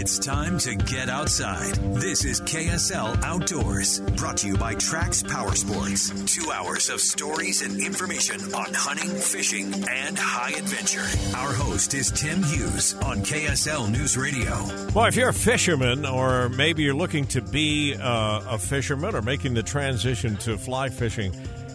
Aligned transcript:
It's 0.00 0.18
time 0.18 0.56
to 0.60 0.74
get 0.74 1.10
outside. 1.10 1.74
This 2.00 2.24
is 2.24 2.40
KSL 2.40 3.22
Outdoors, 3.22 4.00
brought 4.16 4.38
to 4.38 4.46
you 4.46 4.56
by 4.56 4.74
Trax 4.76 5.30
Power 5.30 5.54
Sports. 5.54 6.08
Two 6.24 6.50
hours 6.50 6.88
of 6.88 7.02
stories 7.02 7.60
and 7.60 7.78
information 7.78 8.40
on 8.54 8.72
hunting, 8.72 9.10
fishing, 9.10 9.74
and 9.90 10.18
high 10.18 10.52
adventure. 10.52 11.04
Our 11.36 11.52
host 11.52 11.92
is 11.92 12.10
Tim 12.12 12.42
Hughes 12.42 12.94
on 13.02 13.18
KSL 13.18 13.90
News 13.90 14.16
Radio. 14.16 14.66
Well, 14.94 15.04
if 15.04 15.16
you're 15.16 15.28
a 15.28 15.34
fisherman, 15.34 16.06
or 16.06 16.48
maybe 16.48 16.82
you're 16.82 16.94
looking 16.94 17.26
to 17.26 17.42
be 17.42 17.94
uh, 17.94 18.40
a 18.48 18.58
fisherman 18.58 19.14
or 19.14 19.20
making 19.20 19.52
the 19.52 19.62
transition 19.62 20.34
to 20.38 20.56
fly 20.56 20.88
fishing, 20.88 21.30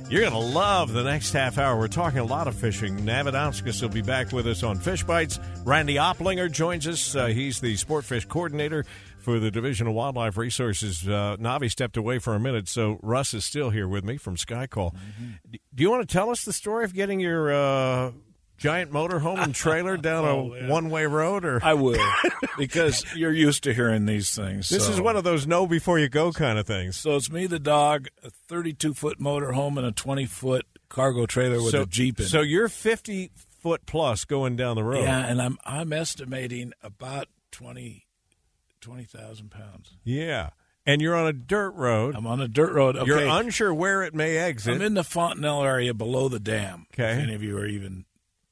you're 0.09 0.21
going 0.21 0.33
to 0.33 0.37
love 0.37 0.93
the 0.93 1.03
next 1.03 1.33
half 1.33 1.57
hour. 1.57 1.77
We're 1.77 1.87
talking 1.87 2.19
a 2.19 2.25
lot 2.25 2.47
of 2.47 2.55
fishing. 2.55 2.97
Navadauskas 2.97 3.81
will 3.81 3.89
be 3.89 4.01
back 4.01 4.31
with 4.31 4.47
us 4.47 4.61
on 4.61 4.77
Fishbytes. 4.77 5.39
Randy 5.65 5.95
Oplinger 5.95 6.51
joins 6.51 6.87
us. 6.87 7.15
Uh, 7.15 7.27
he's 7.27 7.59
the 7.59 7.75
sport 7.75 8.05
fish 8.05 8.25
coordinator 8.25 8.85
for 9.17 9.39
the 9.39 9.49
Division 9.49 9.87
of 9.87 9.93
Wildlife 9.93 10.37
Resources. 10.37 11.07
Uh, 11.07 11.37
Navi 11.39 11.71
stepped 11.71 11.97
away 11.97 12.19
for 12.19 12.35
a 12.35 12.39
minute, 12.39 12.67
so 12.67 12.99
Russ 13.01 13.33
is 13.33 13.45
still 13.45 13.71
here 13.71 13.87
with 13.87 14.03
me 14.03 14.17
from 14.17 14.35
Skycall. 14.35 14.93
Mm-hmm. 14.93 15.55
Do 15.73 15.83
you 15.83 15.89
want 15.89 16.07
to 16.07 16.13
tell 16.13 16.29
us 16.29 16.45
the 16.45 16.53
story 16.53 16.85
of 16.85 16.93
getting 16.93 17.19
your 17.19 17.51
uh, 17.51 18.11
giant 18.57 18.91
motorhome 18.91 19.41
and 19.41 19.53
trailer 19.53 19.97
down 19.97 20.25
oh, 20.25 20.53
a 20.53 20.61
yeah. 20.61 20.69
one-way 20.69 21.05
road 21.05 21.45
or 21.45 21.59
I 21.63 21.73
will 21.73 21.99
because 22.57 23.05
you're 23.15 23.33
used 23.33 23.63
to 23.63 23.73
hearing 23.73 24.05
these 24.05 24.33
things. 24.35 24.69
This 24.69 24.85
so. 24.85 24.93
is 24.93 25.01
one 25.01 25.15
of 25.15 25.23
those 25.23 25.45
know 25.47 25.67
before 25.67 25.99
you 25.99 26.09
go 26.09 26.31
kind 26.31 26.57
of 26.57 26.65
things. 26.65 26.95
So 26.95 27.15
it's 27.15 27.31
me 27.31 27.47
the 27.47 27.59
dog, 27.59 28.07
a 28.23 28.31
32-foot 28.51 29.19
motorhome 29.19 29.77
and 29.77 29.85
a 29.85 29.91
20-foot 29.91 30.65
cargo 30.89 31.25
trailer 31.25 31.61
with 31.61 31.71
so, 31.71 31.81
a 31.81 31.85
Jeep 31.85 32.19
in 32.19 32.25
it. 32.25 32.29
So 32.29 32.41
you're 32.41 32.69
50 32.69 33.31
foot 33.59 33.85
plus 33.85 34.25
going 34.25 34.55
down 34.55 34.75
the 34.75 34.83
road. 34.83 35.03
Yeah, 35.03 35.25
and 35.25 35.41
I'm 35.41 35.57
I'm 35.65 35.91
estimating 35.91 36.73
about 36.83 37.27
20 37.51 38.05
20,000 38.79 39.49
pounds. 39.49 39.97
Yeah. 40.03 40.51
And 40.85 41.01
you're 41.01 41.15
on 41.15 41.25
a 41.25 41.33
dirt 41.33 41.71
road. 41.71 42.15
I'm 42.15 42.27
on 42.27 42.39
a 42.39 42.47
dirt 42.47 42.73
road. 42.73 42.95
Okay. 42.95 43.07
You're 43.07 43.39
unsure 43.39 43.73
where 43.73 44.03
it 44.03 44.13
may 44.13 44.37
exit. 44.37 44.75
I'm 44.75 44.83
in 44.83 44.93
the 44.93 45.03
Fontenelle 45.03 45.63
area 45.63 45.95
below 45.95 46.29
the 46.29 46.39
dam. 46.39 46.85
Okay. 46.93 47.13
If 47.13 47.23
any 47.23 47.33
of 47.33 47.41
you 47.41 47.57
are 47.57 47.65
even 47.65 48.05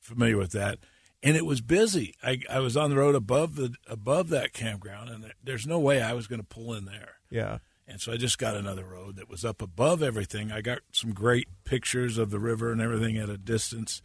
familiar 0.04 0.38
with 0.38 0.52
that. 0.52 0.80
And 1.22 1.38
it 1.38 1.46
was 1.46 1.62
busy. 1.62 2.16
I, 2.22 2.42
I 2.50 2.59
was 2.59 2.76
on 2.76 2.90
the 2.90 2.98
road 2.98 3.16
above 3.16 3.56
the 3.56 3.73
above 3.88 4.28
that 4.30 4.52
campground, 4.52 5.09
and 5.09 5.32
there's 5.42 5.66
no 5.66 5.80
way 5.80 6.02
I 6.02 6.14
was 6.14 6.28
going 6.28 6.42
to 6.42 6.46
pull 6.46 6.73
in 6.73 6.86
there. 6.86 7.16
Yeah. 7.30 7.59
And 7.88 8.02
so 8.02 8.12
I 8.12 8.18
just 8.18 8.38
got 8.38 8.56
another 8.56 8.86
road 8.86 9.16
that 9.16 9.30
was 9.30 9.44
up 9.44 9.62
above 9.62 10.04
everything. 10.04 10.52
I 10.52 10.62
got 10.62 10.80
some 10.92 11.14
great 11.14 11.48
pictures 11.64 12.18
of 12.18 12.30
the 12.30 12.40
river 12.40 12.72
and 12.72 12.81
everything 12.81 13.18
at 13.18 13.30
a 13.30 13.38
distance. 13.38 14.02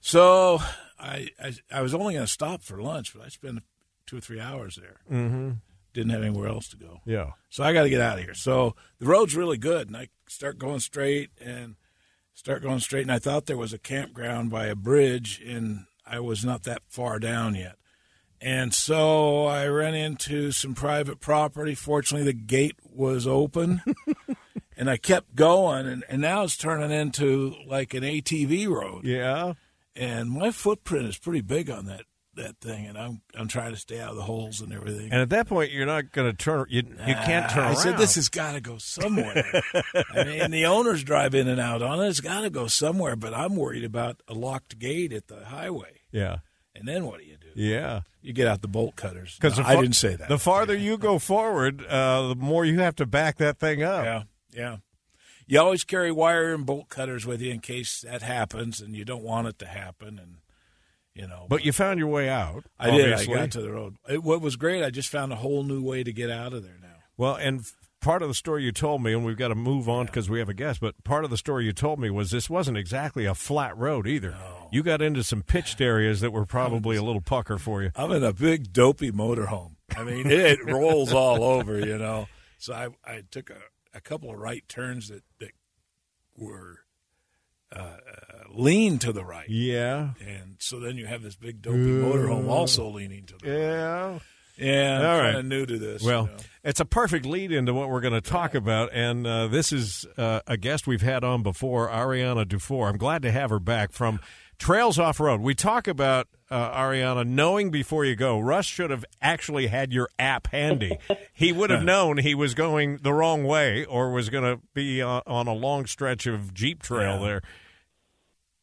So 0.00 0.60
I 0.98 1.28
I, 1.42 1.54
I 1.72 1.82
was 1.82 1.94
only 1.94 2.14
going 2.14 2.26
to 2.26 2.32
stop 2.32 2.62
for 2.62 2.80
lunch, 2.80 3.12
but 3.12 3.24
I 3.24 3.28
spent 3.28 3.60
two 4.06 4.18
or 4.18 4.20
three 4.20 4.40
hours 4.40 4.76
there. 4.80 5.00
Mm-hmm. 5.10 5.50
Didn't 5.94 6.10
have 6.10 6.22
anywhere 6.22 6.48
else 6.48 6.68
to 6.68 6.76
go. 6.76 7.00
Yeah. 7.04 7.32
So 7.50 7.64
I 7.64 7.72
got 7.72 7.82
to 7.82 7.90
get 7.90 8.00
out 8.00 8.18
of 8.18 8.24
here. 8.24 8.34
So 8.34 8.76
the 8.98 9.06
road's 9.06 9.36
really 9.36 9.58
good, 9.58 9.88
and 9.88 9.96
I 9.96 10.08
start 10.28 10.58
going 10.58 10.80
straight 10.80 11.30
and 11.40 11.74
start 12.34 12.62
going 12.62 12.80
straight. 12.80 13.02
And 13.02 13.12
I 13.12 13.18
thought 13.18 13.46
there 13.46 13.56
was 13.56 13.72
a 13.72 13.78
campground 13.78 14.50
by 14.50 14.66
a 14.66 14.74
bridge, 14.74 15.40
and 15.46 15.86
I 16.06 16.20
was 16.20 16.44
not 16.44 16.64
that 16.64 16.82
far 16.88 17.18
down 17.18 17.54
yet. 17.54 17.76
And 18.40 18.74
so 18.74 19.46
I 19.46 19.66
ran 19.68 19.94
into 19.94 20.50
some 20.50 20.74
private 20.74 21.20
property. 21.20 21.74
Fortunately, 21.76 22.24
the 22.24 22.32
gate 22.32 22.76
was 22.84 23.26
open. 23.26 23.82
and 24.76 24.90
I 24.90 24.96
kept 24.96 25.36
going, 25.36 25.86
and, 25.86 26.04
and 26.08 26.20
now 26.20 26.42
it's 26.42 26.56
turning 26.56 26.90
into 26.90 27.54
like 27.66 27.94
an 27.94 28.02
ATV 28.02 28.68
road. 28.68 29.04
Yeah. 29.04 29.54
And 29.94 30.30
my 30.30 30.50
footprint 30.50 31.06
is 31.06 31.18
pretty 31.18 31.42
big 31.42 31.70
on 31.70 31.86
that 31.86 32.02
that 32.34 32.58
thing, 32.60 32.86
and 32.86 32.96
I'm 32.96 33.22
I'm 33.34 33.48
trying 33.48 33.72
to 33.72 33.78
stay 33.78 34.00
out 34.00 34.10
of 34.10 34.16
the 34.16 34.22
holes 34.22 34.60
and 34.60 34.72
everything. 34.72 35.12
And 35.12 35.20
at 35.20 35.30
that 35.30 35.48
point, 35.48 35.70
you're 35.72 35.86
not 35.86 36.12
going 36.12 36.30
to 36.30 36.36
turn. 36.36 36.66
You 36.68 36.82
you 37.06 37.14
can't 37.14 37.50
turn. 37.50 37.64
I 37.64 37.66
around. 37.68 37.76
said 37.76 37.98
this 37.98 38.14
has 38.14 38.28
got 38.28 38.52
to 38.52 38.60
go 38.60 38.78
somewhere. 38.78 39.62
I 40.14 40.24
mean, 40.24 40.50
the 40.50 40.66
owners 40.66 41.04
drive 41.04 41.34
in 41.34 41.48
and 41.48 41.60
out 41.60 41.82
on 41.82 42.00
it. 42.00 42.08
It's 42.08 42.20
got 42.20 42.40
to 42.42 42.50
go 42.50 42.66
somewhere. 42.66 43.16
But 43.16 43.34
I'm 43.34 43.56
worried 43.56 43.84
about 43.84 44.22
a 44.28 44.34
locked 44.34 44.78
gate 44.78 45.12
at 45.12 45.28
the 45.28 45.44
highway. 45.44 46.00
Yeah. 46.10 46.38
And 46.74 46.88
then 46.88 47.04
what 47.04 47.20
do 47.20 47.26
you 47.26 47.36
do? 47.36 47.48
Yeah. 47.54 48.00
You 48.22 48.32
get 48.32 48.48
out 48.48 48.62
the 48.62 48.68
bolt 48.68 48.96
cutters. 48.96 49.36
Because 49.36 49.58
no, 49.58 49.64
I 49.64 49.76
didn't 49.76 49.96
say 49.96 50.16
that. 50.16 50.28
The 50.28 50.38
farther 50.38 50.74
you 50.74 50.96
go 50.96 51.18
forward, 51.18 51.84
uh, 51.86 52.28
the 52.28 52.34
more 52.34 52.64
you 52.64 52.80
have 52.80 52.96
to 52.96 53.06
back 53.06 53.36
that 53.38 53.58
thing 53.58 53.82
up. 53.82 54.04
Yeah. 54.04 54.22
Yeah. 54.54 54.76
You 55.46 55.60
always 55.60 55.84
carry 55.84 56.12
wire 56.12 56.54
and 56.54 56.64
bolt 56.64 56.88
cutters 56.88 57.26
with 57.26 57.42
you 57.42 57.52
in 57.52 57.60
case 57.60 58.02
that 58.02 58.22
happens, 58.22 58.80
and 58.80 58.96
you 58.96 59.04
don't 59.04 59.24
want 59.24 59.48
it 59.48 59.58
to 59.58 59.66
happen. 59.66 60.18
And 60.18 60.36
you 61.14 61.26
know. 61.26 61.46
But, 61.48 61.56
but 61.56 61.64
you 61.64 61.72
found 61.72 61.98
your 61.98 62.08
way 62.08 62.28
out. 62.28 62.64
I 62.78 62.88
obviously. 62.88 63.26
did. 63.26 63.36
I 63.36 63.40
got 63.40 63.50
to 63.52 63.60
the 63.60 63.72
road. 63.72 63.96
It, 64.08 64.22
what 64.22 64.40
was 64.40 64.56
great, 64.56 64.82
I 64.82 64.90
just 64.90 65.08
found 65.08 65.32
a 65.32 65.36
whole 65.36 65.62
new 65.62 65.82
way 65.82 66.02
to 66.02 66.12
get 66.12 66.30
out 66.30 66.52
of 66.52 66.62
there 66.62 66.78
now. 66.80 66.88
Well, 67.16 67.34
and 67.34 67.64
part 68.00 68.22
of 68.22 68.28
the 68.28 68.34
story 68.34 68.64
you 68.64 68.72
told 68.72 69.02
me, 69.02 69.12
and 69.12 69.24
we've 69.24 69.36
got 69.36 69.48
to 69.48 69.54
move 69.54 69.88
on 69.88 70.06
because 70.06 70.26
yeah. 70.26 70.32
we 70.32 70.38
have 70.40 70.48
a 70.48 70.54
guest, 70.54 70.80
but 70.80 71.02
part 71.04 71.24
of 71.24 71.30
the 71.30 71.36
story 71.36 71.64
you 71.64 71.72
told 71.72 71.98
me 71.98 72.10
was 72.10 72.30
this 72.30 72.50
wasn't 72.50 72.76
exactly 72.76 73.24
a 73.24 73.34
flat 73.34 73.76
road 73.78 74.06
either. 74.06 74.32
No. 74.32 74.68
You 74.72 74.82
got 74.82 75.00
into 75.00 75.22
some 75.22 75.42
pitched 75.42 75.80
areas 75.80 76.20
that 76.20 76.32
were 76.32 76.44
probably 76.44 76.96
a 76.96 77.02
little 77.04 77.22
pucker 77.22 77.58
for 77.58 77.82
you. 77.82 77.90
I'm 77.94 78.12
in 78.12 78.24
a 78.24 78.32
big 78.32 78.72
dopey 78.72 79.10
motorhome. 79.10 79.76
I 79.96 80.04
mean, 80.04 80.26
it 80.26 80.64
rolls 80.66 81.12
all 81.12 81.42
over, 81.44 81.78
you 81.78 81.98
know. 81.98 82.28
So 82.58 82.74
I, 82.74 82.88
I 83.04 83.22
took 83.30 83.50
a, 83.50 83.58
a 83.94 84.00
couple 84.00 84.30
of 84.30 84.38
right 84.38 84.66
turns 84.68 85.08
that, 85.08 85.22
that 85.40 85.52
were 86.36 86.80
uh, 87.74 87.96
lean 88.54 88.98
to 88.98 89.12
the 89.12 89.24
right. 89.24 89.48
Yeah. 89.48 90.10
And 90.20 90.56
so 90.58 90.80
then 90.80 90.96
you 90.96 91.06
have 91.06 91.22
this 91.22 91.34
big 91.34 91.62
dopey 91.62 91.78
motorhome 91.78 92.48
also 92.48 92.88
leaning 92.88 93.24
to 93.26 93.34
the 93.38 93.48
yeah. 93.48 94.10
right. 94.12 94.20
Yeah. 94.58 95.00
I'm 95.00 95.22
kind 95.24 95.36
of 95.38 95.44
new 95.46 95.66
to 95.66 95.78
this. 95.78 96.02
Well, 96.02 96.24
you 96.24 96.28
know. 96.28 96.36
it's 96.64 96.80
a 96.80 96.84
perfect 96.84 97.26
lead 97.26 97.52
into 97.52 97.74
what 97.74 97.88
we're 97.88 98.00
going 98.00 98.14
to 98.14 98.20
talk 98.20 98.54
about. 98.54 98.90
And 98.92 99.26
uh, 99.26 99.48
this 99.48 99.72
is 99.72 100.06
uh, 100.16 100.40
a 100.46 100.56
guest 100.56 100.86
we've 100.86 101.02
had 101.02 101.24
on 101.24 101.42
before, 101.42 101.88
Ariana 101.88 102.44
Dufore. 102.44 102.88
I'm 102.88 102.98
glad 102.98 103.22
to 103.22 103.32
have 103.32 103.50
her 103.50 103.58
back 103.58 103.92
from 103.92 104.20
Trails 104.58 104.98
Off 104.98 105.18
Road. 105.18 105.40
We 105.40 105.54
talk 105.54 105.88
about 105.88 106.28
uh, 106.52 106.78
Ariana 106.78 107.26
knowing 107.26 107.70
before 107.70 108.04
you 108.04 108.14
go. 108.14 108.38
Russ 108.38 108.66
should 108.66 108.90
have 108.90 109.04
actually 109.22 109.68
had 109.68 109.92
your 109.92 110.08
app 110.18 110.48
handy. 110.48 110.98
he 111.32 111.50
would 111.50 111.70
have 111.70 111.82
known 111.84 112.18
he 112.18 112.34
was 112.34 112.54
going 112.54 112.98
the 112.98 113.12
wrong 113.12 113.44
way 113.44 113.86
or 113.86 114.12
was 114.12 114.28
going 114.28 114.44
to 114.44 114.62
be 114.74 115.00
on, 115.00 115.22
on, 115.26 115.48
a 115.48 115.54
long 115.54 115.86
stretch 115.86 116.26
of 116.26 116.52
Jeep 116.52 116.82
trail 116.82 117.20
yeah. 117.20 117.26
there. 117.26 117.42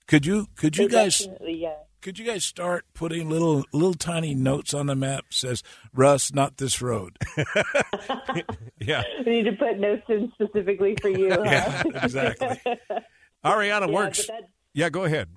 Could 0.08 0.26
you 0.26 0.48
could 0.56 0.78
you 0.78 0.90
guys 0.90 1.28
yeah. 1.42 1.74
could 2.02 2.18
you 2.18 2.26
guys 2.26 2.44
start 2.44 2.86
putting 2.96 3.30
little 3.30 3.64
little 3.72 3.94
tiny 3.94 4.34
notes 4.34 4.74
on 4.74 4.88
the 4.88 4.96
map 4.96 5.26
says 5.30 5.62
Russ, 5.94 6.34
not 6.34 6.58
this 6.58 6.82
road. 6.82 7.16
yeah. 8.80 9.04
We 9.24 9.32
need 9.32 9.44
to 9.44 9.52
put 9.52 9.78
notes 9.78 10.04
in 10.10 10.32
specifically 10.34 10.96
for 11.00 11.10
you. 11.10 11.30
Huh? 11.32 11.44
yeah, 11.46 11.84
exactly. 12.04 12.60
Ariana 13.46 13.88
yeah, 13.88 13.94
works. 13.94 14.28
Yeah, 14.74 14.90
go 14.90 15.04
ahead. 15.04 15.30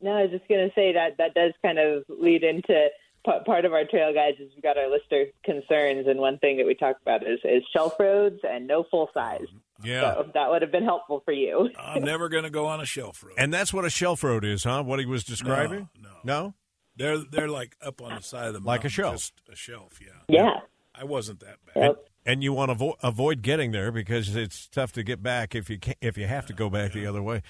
No, 0.00 0.12
I 0.12 0.22
was 0.22 0.30
just 0.30 0.48
going 0.48 0.68
to 0.68 0.74
say 0.74 0.92
that 0.94 1.18
that 1.18 1.34
does 1.34 1.52
kind 1.62 1.78
of 1.78 2.04
lead 2.08 2.42
into 2.42 2.88
part 3.24 3.64
of 3.64 3.72
our 3.72 3.84
trail 3.84 4.14
guides 4.14 4.38
is 4.40 4.50
we've 4.54 4.62
got 4.62 4.78
our 4.78 4.90
list 4.90 5.12
of 5.12 5.28
concerns, 5.44 6.06
and 6.06 6.18
one 6.18 6.38
thing 6.38 6.56
that 6.56 6.66
we 6.66 6.74
talk 6.74 6.96
about 7.02 7.22
is, 7.22 7.38
is 7.44 7.62
shelf 7.72 7.94
roads 8.00 8.40
and 8.48 8.66
no 8.66 8.84
full 8.90 9.10
size. 9.12 9.46
Yeah, 9.82 10.14
so 10.14 10.30
that 10.34 10.50
would 10.50 10.62
have 10.62 10.72
been 10.72 10.84
helpful 10.84 11.22
for 11.24 11.32
you. 11.32 11.70
I'm 11.78 12.02
never 12.02 12.28
going 12.28 12.44
to 12.44 12.50
go 12.50 12.66
on 12.66 12.80
a 12.80 12.86
shelf 12.86 13.22
road, 13.22 13.34
and 13.38 13.52
that's 13.52 13.72
what 13.72 13.84
a 13.84 13.90
shelf 13.90 14.22
road 14.22 14.44
is, 14.44 14.64
huh? 14.64 14.82
What 14.82 15.00
he 15.00 15.06
was 15.06 15.24
describing? 15.24 15.88
No, 15.98 16.08
no, 16.08 16.42
no? 16.42 16.54
they're 17.00 17.18
they're 17.18 17.48
like 17.48 17.76
up 17.82 18.02
on 18.02 18.16
the 18.16 18.22
side 18.22 18.48
of 18.48 18.54
the 18.54 18.60
like 18.60 18.84
a 18.84 18.88
shelf, 18.88 19.14
just 19.14 19.32
a 19.50 19.56
shelf. 19.56 19.98
Yeah, 20.00 20.20
yeah. 20.28 20.60
I 20.94 21.04
wasn't 21.04 21.40
that 21.40 21.56
bad. 21.66 21.82
Yep. 21.82 21.86
And, 21.86 21.96
and 22.26 22.42
you 22.42 22.52
want 22.52 22.70
to 22.70 22.76
avo- 22.76 22.96
avoid 23.02 23.42
getting 23.42 23.72
there 23.72 23.90
because 23.90 24.36
it's 24.36 24.68
tough 24.68 24.92
to 24.92 25.02
get 25.02 25.22
back 25.22 25.54
if 25.54 25.70
you 25.70 25.78
can, 25.78 25.94
if 26.00 26.18
you 26.18 26.26
have 26.26 26.46
to 26.46 26.52
go 26.52 26.68
back 26.70 26.94
yeah. 26.94 27.02
the 27.02 27.06
other 27.06 27.22
way. 27.22 27.42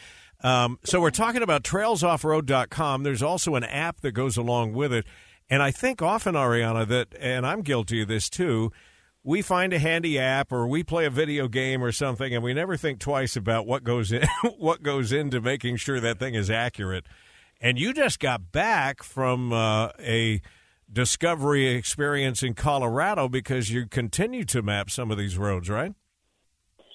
Um, 0.43 0.79
so 0.85 1.01
we're 1.01 1.11
talking 1.11 1.43
about 1.43 1.65
trailsoffroad.com. 1.65 3.03
There's 3.03 3.23
also 3.23 3.57
an 3.57 3.65
app 3.65 4.01
that 4.01 4.13
goes 4.13 4.37
along 4.37 4.73
with 4.73 4.93
it. 4.93 5.07
And 5.51 5.63
I 5.63 5.71
think 5.71 6.01
often, 6.01 6.35
Ariana, 6.35 6.87
that, 6.89 7.09
and 7.19 7.45
I'm 7.45 7.63
guilty 7.63 8.03
of 8.03 8.09
this 8.09 8.31
too, 8.31 8.71
we 9.23 9.43
find 9.43 9.73
a 9.73 9.79
handy 9.79 10.19
app 10.19 10.53
or 10.53 10.67
we 10.67 10.83
play 10.83 11.05
a 11.05 11.11
video 11.11 11.49
game 11.49 11.83
or 11.85 11.93
something 11.93 12.35
and 12.35 12.43
we 12.43 12.55
never 12.55 12.77
think 12.77 13.01
twice 13.01 13.37
about 13.37 13.67
what 13.67 13.85
goes 13.85 14.13
in 14.13 14.27
what 14.59 14.83
goes 14.83 15.13
into 15.13 15.41
making 15.41 15.77
sure 15.77 16.01
that 16.01 16.19
thing 16.19 16.35
is 16.35 16.51
accurate. 16.51 17.05
And 17.61 17.79
you 17.79 17.93
just 17.93 18.21
got 18.21 18.53
back 18.53 19.03
from 19.03 19.53
uh, 19.53 19.91
a 19.99 20.41
discovery 20.93 21.69
experience 21.69 22.43
in 22.43 22.55
Colorado 22.55 23.29
because 23.29 23.71
you 23.71 23.87
continue 23.87 24.45
to 24.45 24.63
map 24.63 24.91
some 24.91 25.11
of 25.11 25.19
these 25.19 25.39
roads, 25.39 25.71
right? 25.71 25.95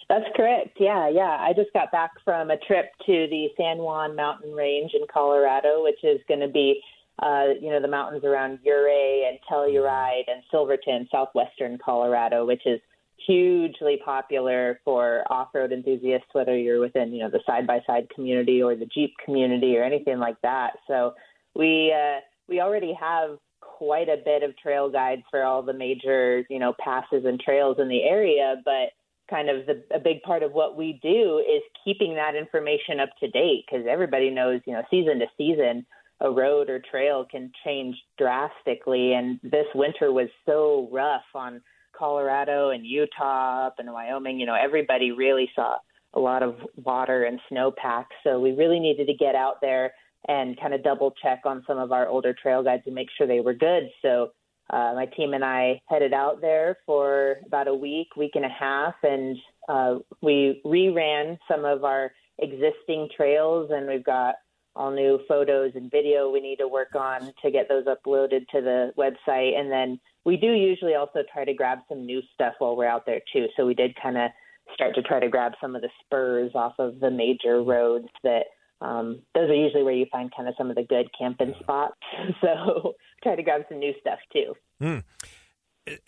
That's 0.08 0.26
correct. 0.36 0.78
Yeah, 0.80 1.10
yeah. 1.10 1.38
I 1.40 1.54
just 1.56 1.74
got 1.74 1.92
back 1.92 2.12
from 2.24 2.52
a 2.52 2.58
trip 2.58 2.92
to 3.06 3.28
the 3.30 3.48
San 3.58 3.78
Juan 3.78 4.16
Mountain 4.16 4.54
Range 4.54 4.92
in 4.94 5.08
Colorado, 5.12 5.84
which 5.84 6.04
is 6.04 6.20
going 6.28 6.42
to 6.42 6.48
be, 6.48 6.80
uh, 7.24 7.56
you 7.60 7.72
know, 7.72 7.82
the 7.82 7.88
mountains 7.88 8.24
around 8.24 8.60
Ouray 8.68 9.28
and 9.28 9.40
Telluride 9.50 10.26
and 10.28 10.44
Silverton, 10.52 11.08
southwestern 11.12 11.80
Colorado, 11.84 12.46
which 12.46 12.62
is 12.68 12.80
hugely 13.26 14.00
popular 14.06 14.80
for 14.86 15.24
off-road 15.32 15.72
enthusiasts, 15.72 16.28
whether 16.34 16.56
you're 16.56 16.80
within, 16.80 17.12
you 17.12 17.24
know, 17.24 17.30
the 17.30 17.40
side-by-side 17.48 18.08
community 18.14 18.62
or 18.62 18.76
the 18.76 18.86
Jeep 18.94 19.14
community 19.24 19.76
or 19.76 19.84
anything 19.84 20.20
like 20.20 20.40
that. 20.42 20.74
So 20.86 21.16
we 21.56 21.92
uh, 21.92 22.20
we 22.48 22.62
already 22.62 22.94
have 22.94 23.40
quite 23.78 24.08
a 24.08 24.22
bit 24.24 24.42
of 24.42 24.58
trail 24.58 24.90
guides 24.90 25.24
for 25.30 25.44
all 25.44 25.62
the 25.62 25.74
major, 25.74 26.46
you 26.50 26.60
know, 26.60 26.74
passes 26.80 27.26
and 27.26 27.40
trails 27.40 27.78
in 27.80 27.90
the 27.90 28.04
area, 28.04 28.56
but 28.64 28.92
kind 29.30 29.50
of 29.50 29.66
the, 29.66 29.84
a 29.94 30.00
big 30.00 30.22
part 30.22 30.44
of 30.44 30.54
what 30.54 30.78
we 30.78 31.00
do 31.02 31.40
is 31.40 31.62
keeping 31.84 32.16
that 32.16 32.36
information 32.36 33.00
up 33.02 33.10
to 33.20 33.28
date 33.30 33.66
because 33.68 33.86
everybody 33.90 34.30
knows, 34.30 34.62
you 34.66 34.74
know, 34.74 34.84
season 34.90 35.20
to 35.20 35.26
season, 35.38 35.86
a 36.22 36.32
road 36.32 36.70
or 36.70 36.80
trail 36.80 37.26
can 37.30 37.52
change 37.66 37.96
drastically. 38.18 39.14
And 39.14 39.40
this 39.44 39.66
winter 39.76 40.14
was 40.14 40.30
so 40.46 40.88
rough 40.92 41.26
on 41.34 41.62
Colorado 41.98 42.70
and 42.70 42.86
Utah 42.86 43.68
up 43.68 43.76
and 43.80 43.92
Wyoming. 43.92 44.40
You 44.40 44.46
know, 44.46 44.56
everybody 44.56 45.12
really 45.12 45.50
saw 45.54 45.76
a 46.14 46.20
lot 46.20 46.44
of 46.44 46.56
water 46.78 47.26
and 47.26 47.42
snowpack. 47.52 48.06
So 48.24 48.40
we 48.40 48.52
really 48.52 48.80
needed 48.80 49.08
to 49.08 49.14
get 49.14 49.36
out 49.36 49.60
there 49.60 49.92
and 50.28 50.60
kind 50.60 50.74
of 50.74 50.84
double 50.84 51.14
check 51.22 51.42
on 51.46 51.64
some 51.68 51.78
of 51.78 51.92
our 51.92 52.08
older 52.08 52.34
trail 52.34 52.64
guides 52.64 52.84
and 52.86 52.96
make 52.96 53.10
sure 53.18 53.28
they 53.28 53.42
were 53.42 53.54
good. 53.54 53.84
So 54.02 54.32
uh, 54.70 54.94
my 54.96 55.06
team 55.06 55.34
and 55.34 55.46
I 55.46 55.80
headed 55.88 56.14
out 56.14 56.42
there 56.42 56.78
for 56.86 57.38
about 57.46 57.68
a 57.68 57.76
week, 57.76 58.16
week 58.16 58.32
and 58.36 58.46
a 58.46 58.50
half, 58.50 58.96
and 59.04 59.38
uh, 59.70 59.96
we 60.22 60.62
reran 60.66 61.38
some 61.48 61.66
of 61.66 61.84
our 61.84 62.12
existing 62.40 63.10
trails, 63.16 63.70
and 63.72 63.88
we've 63.88 64.04
got 64.04 64.36
all 64.76 64.92
new 64.92 65.20
photos 65.28 65.72
and 65.76 65.90
video 65.90 66.30
we 66.30 66.42
need 66.42 66.58
to 66.58 66.68
work 66.68 66.96
on 66.96 67.32
to 67.42 67.50
get 67.50 67.70
those 67.70 67.86
uploaded 67.86 68.46
to 68.50 68.62
the 68.62 68.92
website. 68.98 69.58
And 69.58 69.72
then 69.72 70.00
we 70.26 70.36
do 70.36 70.52
usually 70.52 70.96
also 70.96 71.24
try 71.32 71.46
to 71.46 71.54
grab 71.54 71.80
some 71.88 72.06
new 72.06 72.22
stuff 72.34 72.56
while 72.60 72.76
we're 72.76 72.88
out 72.88 73.06
there 73.06 73.22
too. 73.32 73.46
So 73.56 73.66
we 73.66 73.74
did 73.74 73.96
kind 74.02 74.18
of 74.18 74.32
start 74.74 74.96
to 74.96 75.02
try 75.02 75.20
to 75.20 75.30
grab 75.30 75.54
some 75.62 75.76
of 75.76 75.82
the 75.82 75.90
spurs 76.04 76.52
off 76.56 76.74
of 76.80 77.00
the 77.00 77.12
major 77.12 77.64
roads 77.64 78.10
that 78.24 78.48
um, 78.82 79.22
those 79.34 79.50
are 79.50 79.56
usually 79.56 79.84
where 79.84 79.94
you 79.94 80.06
find 80.12 80.32
kind 80.36 80.50
of 80.50 80.56
some 80.58 80.70
of 80.70 80.76
the 80.76 80.84
good 80.84 81.10
camping 81.18 81.54
spots. 81.60 81.96
So 82.42 82.94
try 83.24 83.36
to 83.36 83.44
grab 83.44 83.62
some 83.70 83.80
new 83.80 83.94
stuff 84.00 84.20
too. 84.32 84.54
Hmm. 84.80 85.00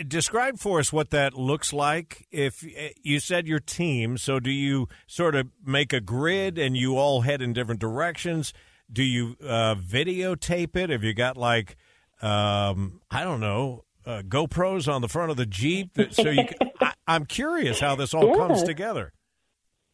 Describe 0.05 0.57
for 0.57 0.79
us 0.79 0.91
what 0.91 1.11
that 1.11 1.35
looks 1.35 1.71
like. 1.71 2.27
If 2.31 2.63
eh, 2.63 2.89
you 3.01 3.19
said 3.19 3.47
your 3.47 3.59
team, 3.59 4.17
so 4.17 4.39
do 4.39 4.51
you 4.51 4.87
sort 5.05 5.35
of 5.35 5.47
make 5.63 5.93
a 5.93 6.01
grid 6.01 6.57
and 6.57 6.75
you 6.75 6.97
all 6.97 7.21
head 7.21 7.41
in 7.41 7.53
different 7.53 7.79
directions? 7.79 8.53
Do 8.91 9.03
you 9.03 9.35
uh, 9.43 9.75
videotape 9.75 10.75
it? 10.75 10.89
Have 10.89 11.03
you 11.03 11.13
got 11.13 11.37
like, 11.37 11.77
um, 12.21 13.01
I 13.11 13.23
don't 13.23 13.39
know, 13.39 13.83
uh, 14.05 14.23
GoPros 14.23 14.91
on 14.91 15.01
the 15.01 15.09
front 15.09 15.29
of 15.29 15.37
the 15.37 15.45
Jeep? 15.45 15.93
That, 15.93 16.13
so 16.13 16.29
you, 16.29 16.45
I, 16.81 16.93
am 17.07 17.25
curious 17.25 17.79
how 17.79 17.95
this 17.95 18.13
all 18.13 18.29
yeah. 18.29 18.35
comes 18.35 18.63
together. 18.63 19.13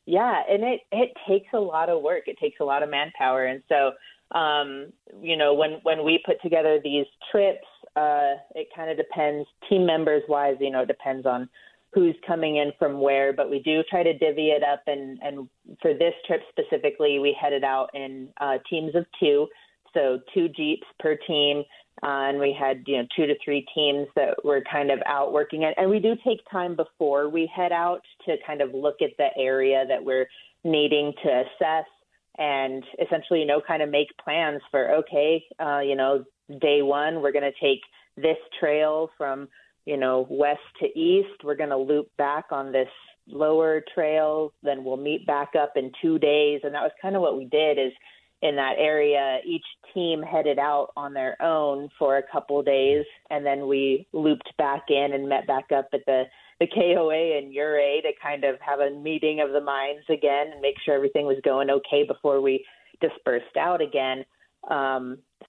Yeah, 0.05 0.41
and 0.49 0.63
it 0.63 0.81
it 0.91 1.11
takes 1.27 1.47
a 1.53 1.59
lot 1.59 1.89
of 1.89 2.01
work. 2.01 2.23
It 2.27 2.37
takes 2.39 2.59
a 2.59 2.65
lot 2.65 2.83
of 2.83 2.89
manpower, 2.89 3.45
and 3.45 3.63
so 3.69 4.37
um, 4.37 4.91
you 5.21 5.37
know 5.37 5.53
when 5.53 5.79
when 5.83 6.03
we 6.03 6.21
put 6.25 6.41
together 6.41 6.79
these 6.83 7.05
trips, 7.31 7.65
uh, 7.95 8.35
it 8.53 8.67
kind 8.75 8.89
of 8.91 8.97
depends 8.97 9.47
team 9.69 9.85
members 9.85 10.23
wise. 10.27 10.57
You 10.59 10.71
know, 10.71 10.81
it 10.81 10.87
depends 10.87 11.25
on 11.25 11.47
who's 11.93 12.15
coming 12.25 12.57
in 12.57 12.71
from 12.79 12.99
where, 12.99 13.31
but 13.31 13.49
we 13.49 13.59
do 13.59 13.83
try 13.89 14.03
to 14.03 14.17
divvy 14.17 14.49
it 14.49 14.63
up. 14.63 14.83
And 14.87 15.19
and 15.21 15.47
for 15.81 15.93
this 15.93 16.13
trip 16.27 16.41
specifically, 16.49 17.19
we 17.19 17.35
headed 17.39 17.63
out 17.63 17.89
in 17.93 18.27
uh, 18.41 18.57
teams 18.69 18.95
of 18.95 19.05
two, 19.21 19.47
so 19.93 20.19
two 20.33 20.49
jeeps 20.49 20.87
per 20.99 21.15
team 21.27 21.63
uh, 22.01 22.27
and 22.29 22.39
we 22.39 22.55
had 22.57 22.83
you 22.87 22.97
know 22.97 23.07
two 23.15 23.25
to 23.25 23.35
three 23.43 23.65
teams 23.75 24.07
that 24.15 24.43
were 24.43 24.63
kind 24.71 24.91
of 24.91 24.99
out 25.05 25.33
working 25.33 25.63
it. 25.63 25.73
And 25.77 25.89
we 25.89 25.99
do 25.99 26.15
take 26.25 26.39
time 26.51 26.75
before 26.75 27.29
we 27.29 27.49
head 27.53 27.71
out 27.71 28.01
to 28.25 28.35
kind 28.45 28.61
of 28.61 28.73
look 28.73 29.01
at 29.01 29.11
the 29.17 29.27
area 29.37 29.85
that 29.87 30.03
we're 30.03 30.27
needing 30.63 31.13
to 31.23 31.29
assess 31.29 31.85
and 32.37 32.83
essentially 33.01 33.41
you 33.41 33.45
know 33.45 33.61
kind 33.65 33.83
of 33.83 33.89
make 33.89 34.07
plans 34.23 34.61
for 34.71 34.95
okay 34.95 35.43
uh, 35.59 35.79
you 35.79 35.95
know 35.95 36.23
day 36.61 36.81
one 36.81 37.21
we're 37.21 37.31
going 37.31 37.43
to 37.43 37.59
take 37.61 37.81
this 38.17 38.37
trail 38.59 39.09
from 39.17 39.47
you 39.85 39.97
know 39.97 40.27
west 40.29 40.61
to 40.79 40.87
east. 40.99 41.43
We're 41.43 41.55
going 41.55 41.69
to 41.69 41.77
loop 41.77 42.07
back 42.17 42.45
on 42.51 42.71
this 42.71 42.89
lower 43.27 43.83
trail. 43.93 44.53
Then 44.63 44.83
we'll 44.83 44.97
meet 44.97 45.25
back 45.25 45.51
up 45.59 45.73
in 45.75 45.91
two 46.01 46.19
days. 46.19 46.61
And 46.63 46.73
that 46.73 46.81
was 46.81 46.91
kind 47.01 47.15
of 47.15 47.21
what 47.21 47.37
we 47.37 47.45
did 47.45 47.77
is 47.77 47.93
in 48.43 48.57
that 48.57 48.75
area. 48.77 49.39
Each 49.45 49.65
team 49.93 50.21
headed 50.21 50.59
out 50.59 50.89
on 50.97 51.13
their 51.13 51.41
own 51.41 51.89
for 51.97 52.17
a 52.17 52.23
couple 52.31 52.61
days, 52.61 53.05
and 53.29 53.45
then 53.45 53.67
we 53.67 54.05
looped 54.11 54.51
back 54.57 54.83
in 54.89 55.13
and 55.13 55.29
met 55.29 55.47
back 55.47 55.71
up 55.75 55.87
at 55.93 56.05
the 56.05 56.25
the 56.59 56.67
KOA 56.67 57.37
and 57.37 57.55
Ouray 57.55 58.01
to 58.01 58.11
kind 58.21 58.43
of 58.43 58.57
have 58.59 58.79
a 58.79 58.91
meeting 58.91 59.41
of 59.41 59.51
the 59.51 59.61
minds 59.61 60.03
again 60.09 60.51
and 60.51 60.61
make 60.61 60.75
sure 60.85 60.93
everything 60.93 61.25
was 61.25 61.37
going 61.43 61.69
okay 61.69 62.03
before 62.05 62.41
we 62.41 62.63
dispersed 63.01 63.57
out 63.57 63.81
again. 63.81 64.23
Um, 64.69 65.17
you 65.41 65.47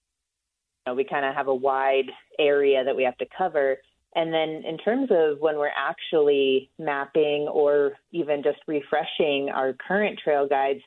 know, 0.87 0.95
we 0.95 1.03
kind 1.03 1.25
of 1.25 1.35
have 1.35 1.47
a 1.47 1.55
wide 1.55 2.11
area 2.39 2.83
that 2.83 2.95
we 2.95 3.03
have 3.03 3.17
to 3.19 3.25
cover. 3.37 3.77
And 4.15 4.33
then 4.33 4.63
in 4.65 4.77
terms 4.79 5.09
of 5.11 5.39
when 5.39 5.57
we're 5.57 5.69
actually 5.77 6.71
mapping 6.79 7.47
or 7.51 7.93
even 8.11 8.41
just 8.41 8.59
refreshing 8.67 9.49
our 9.53 9.73
current 9.87 10.19
trail 10.21 10.47
guides, 10.47 10.81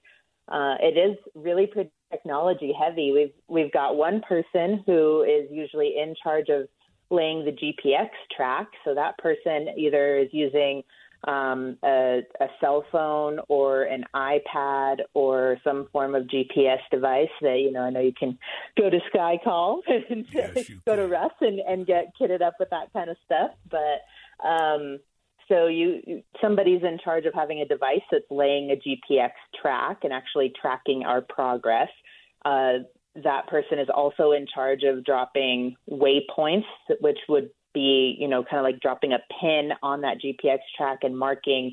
uh, 0.48 0.74
it 0.80 0.98
is 0.98 1.16
really 1.34 1.66
pretty 1.66 1.90
technology 2.10 2.72
heavy. 2.78 3.12
We've 3.12 3.32
we've 3.48 3.72
got 3.72 3.96
one 3.96 4.20
person 4.20 4.82
who 4.86 5.22
is 5.22 5.48
usually 5.50 5.94
in 5.98 6.14
charge 6.22 6.48
of 6.48 6.68
laying 7.10 7.44
the 7.44 7.52
GPX 7.52 8.08
track. 8.36 8.68
So 8.84 8.94
that 8.94 9.16
person 9.18 9.68
either 9.76 10.18
is 10.18 10.28
using 10.32 10.82
um, 11.24 11.76
a, 11.82 12.20
a, 12.40 12.46
cell 12.60 12.84
phone 12.92 13.40
or 13.48 13.82
an 13.84 14.04
iPad 14.14 14.98
or 15.14 15.58
some 15.64 15.88
form 15.90 16.14
of 16.14 16.24
GPS 16.24 16.78
device 16.92 17.28
that 17.40 17.58
you 17.58 17.72
know 17.72 17.80
I 17.80 17.90
know 17.90 18.00
you 18.00 18.12
can 18.12 18.38
go 18.76 18.88
to 18.88 18.98
SkyCall 19.12 19.80
and 20.10 20.26
yes, 20.30 20.70
go 20.86 20.94
to 20.94 21.08
Russ 21.08 21.32
and, 21.40 21.58
and 21.60 21.86
get 21.86 22.12
kitted 22.20 22.40
up 22.40 22.54
with 22.60 22.70
that 22.70 22.92
kind 22.92 23.10
of 23.10 23.16
stuff. 23.24 23.50
But 23.68 24.46
um, 24.46 25.00
so 25.48 25.66
you 25.66 26.22
somebody's 26.40 26.82
in 26.82 26.98
charge 27.02 27.24
of 27.24 27.34
having 27.34 27.60
a 27.60 27.66
device 27.66 28.02
that's 28.10 28.24
laying 28.30 28.70
a 28.70 28.76
GPX 28.76 29.30
track 29.60 29.98
and 30.02 30.12
actually 30.12 30.52
tracking 30.60 31.04
our 31.04 31.22
progress. 31.22 31.88
Uh, 32.44 32.84
that 33.22 33.48
person 33.48 33.78
is 33.78 33.88
also 33.92 34.32
in 34.32 34.46
charge 34.52 34.82
of 34.84 35.04
dropping 35.04 35.76
waypoints, 35.90 36.64
which 37.00 37.18
would 37.28 37.50
be, 37.74 38.16
you 38.18 38.28
know, 38.28 38.44
kind 38.44 38.58
of 38.58 38.64
like 38.64 38.80
dropping 38.80 39.12
a 39.12 39.18
pin 39.40 39.70
on 39.82 40.02
that 40.02 40.18
GPX 40.24 40.58
track 40.76 40.98
and 41.02 41.18
marking 41.18 41.72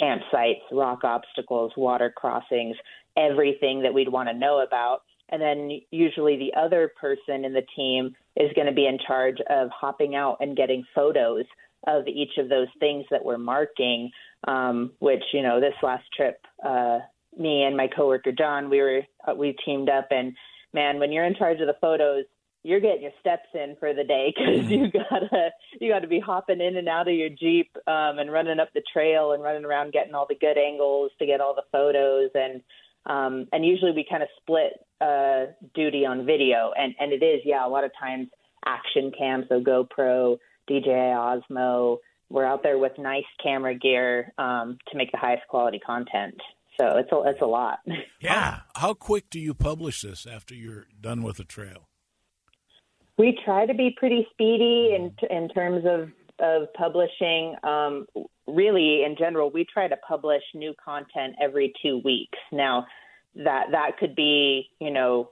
campsites, 0.00 0.60
rock 0.70 1.04
obstacles, 1.04 1.72
water 1.76 2.12
crossings, 2.14 2.76
everything 3.16 3.82
that 3.82 3.94
we'd 3.94 4.08
want 4.08 4.28
to 4.28 4.34
know 4.34 4.60
about. 4.60 5.02
And 5.28 5.40
then 5.40 5.80
usually 5.90 6.36
the 6.36 6.52
other 6.58 6.92
person 7.00 7.44
in 7.44 7.52
the 7.52 7.64
team 7.74 8.14
is 8.36 8.52
going 8.54 8.66
to 8.66 8.72
be 8.72 8.86
in 8.86 8.98
charge 9.06 9.38
of 9.48 9.70
hopping 9.70 10.14
out 10.14 10.38
and 10.40 10.56
getting 10.56 10.84
photos 10.94 11.44
of 11.86 12.06
each 12.06 12.38
of 12.38 12.48
those 12.48 12.68
things 12.80 13.04
that 13.10 13.24
we're 13.24 13.38
marking. 13.38 14.10
Um, 14.46 14.92
which 14.98 15.22
you 15.32 15.42
know, 15.42 15.60
this 15.60 15.74
last 15.82 16.04
trip, 16.16 16.38
uh, 16.64 16.98
me 17.38 17.62
and 17.62 17.76
my 17.76 17.86
coworker 17.86 18.32
John, 18.32 18.70
we 18.70 18.80
were 18.80 19.02
uh, 19.26 19.34
we 19.34 19.56
teamed 19.64 19.88
up, 19.88 20.08
and 20.10 20.34
man, 20.72 20.98
when 20.98 21.12
you're 21.12 21.24
in 21.24 21.36
charge 21.36 21.60
of 21.60 21.66
the 21.66 21.76
photos, 21.80 22.24
you're 22.64 22.80
getting 22.80 23.02
your 23.02 23.12
steps 23.20 23.48
in 23.54 23.76
for 23.78 23.92
the 23.92 24.04
day 24.04 24.32
because 24.36 24.70
you 24.70 24.90
gotta 24.90 25.50
you 25.80 25.90
gotta 25.90 26.06
be 26.06 26.20
hopping 26.20 26.60
in 26.60 26.76
and 26.76 26.88
out 26.88 27.08
of 27.08 27.14
your 27.14 27.28
jeep 27.28 27.70
um, 27.86 28.18
and 28.18 28.32
running 28.32 28.60
up 28.60 28.68
the 28.74 28.82
trail 28.92 29.32
and 29.32 29.42
running 29.42 29.64
around 29.64 29.92
getting 29.92 30.14
all 30.14 30.26
the 30.28 30.36
good 30.36 30.58
angles 30.58 31.10
to 31.18 31.26
get 31.26 31.40
all 31.40 31.54
the 31.54 31.64
photos 31.72 32.30
and 32.34 32.62
um, 33.04 33.48
and 33.52 33.66
usually 33.66 33.90
we 33.90 34.06
kind 34.08 34.22
of 34.22 34.28
split 34.40 34.74
uh, 35.00 35.46
duty 35.74 36.06
on 36.06 36.24
video 36.24 36.72
and 36.78 36.94
and 37.00 37.12
it 37.12 37.24
is 37.24 37.40
yeah 37.44 37.66
a 37.66 37.68
lot 37.68 37.84
of 37.84 37.90
times 37.98 38.28
action 38.64 39.10
cam 39.16 39.44
so 39.48 39.60
GoPro 39.60 40.38
DJI 40.66 40.88
Osmo. 40.90 41.98
We're 42.28 42.46
out 42.46 42.62
there 42.62 42.78
with 42.78 42.92
nice 42.98 43.24
camera 43.42 43.74
gear 43.74 44.32
um, 44.38 44.78
to 44.90 44.96
make 44.96 45.12
the 45.12 45.18
highest 45.18 45.42
quality 45.48 45.78
content. 45.78 46.34
So 46.80 46.96
it's 46.96 47.12
a, 47.12 47.22
it's 47.26 47.42
a 47.42 47.46
lot. 47.46 47.80
Yeah. 48.20 48.60
How, 48.74 48.88
how 48.88 48.94
quick 48.94 49.30
do 49.30 49.40
you 49.40 49.52
publish 49.52 50.02
this 50.02 50.26
after 50.26 50.54
you're 50.54 50.86
done 51.00 51.22
with 51.22 51.38
the 51.38 51.44
trail? 51.44 51.88
We 53.18 53.36
try 53.44 53.66
to 53.66 53.74
be 53.74 53.94
pretty 53.96 54.26
speedy 54.30 54.94
in 54.94 55.12
in 55.28 55.48
terms 55.48 55.84
of 55.84 56.10
of 56.38 56.72
publishing. 56.74 57.56
Um, 57.64 58.06
really, 58.46 59.02
in 59.04 59.16
general, 59.18 59.50
we 59.50 59.66
try 59.72 59.88
to 59.88 59.96
publish 59.96 60.42
new 60.54 60.72
content 60.82 61.34
every 61.40 61.72
two 61.82 62.00
weeks. 62.04 62.38
Now, 62.52 62.86
that 63.34 63.66
that 63.72 63.98
could 63.98 64.14
be 64.14 64.68
you 64.80 64.90
know 64.90 65.30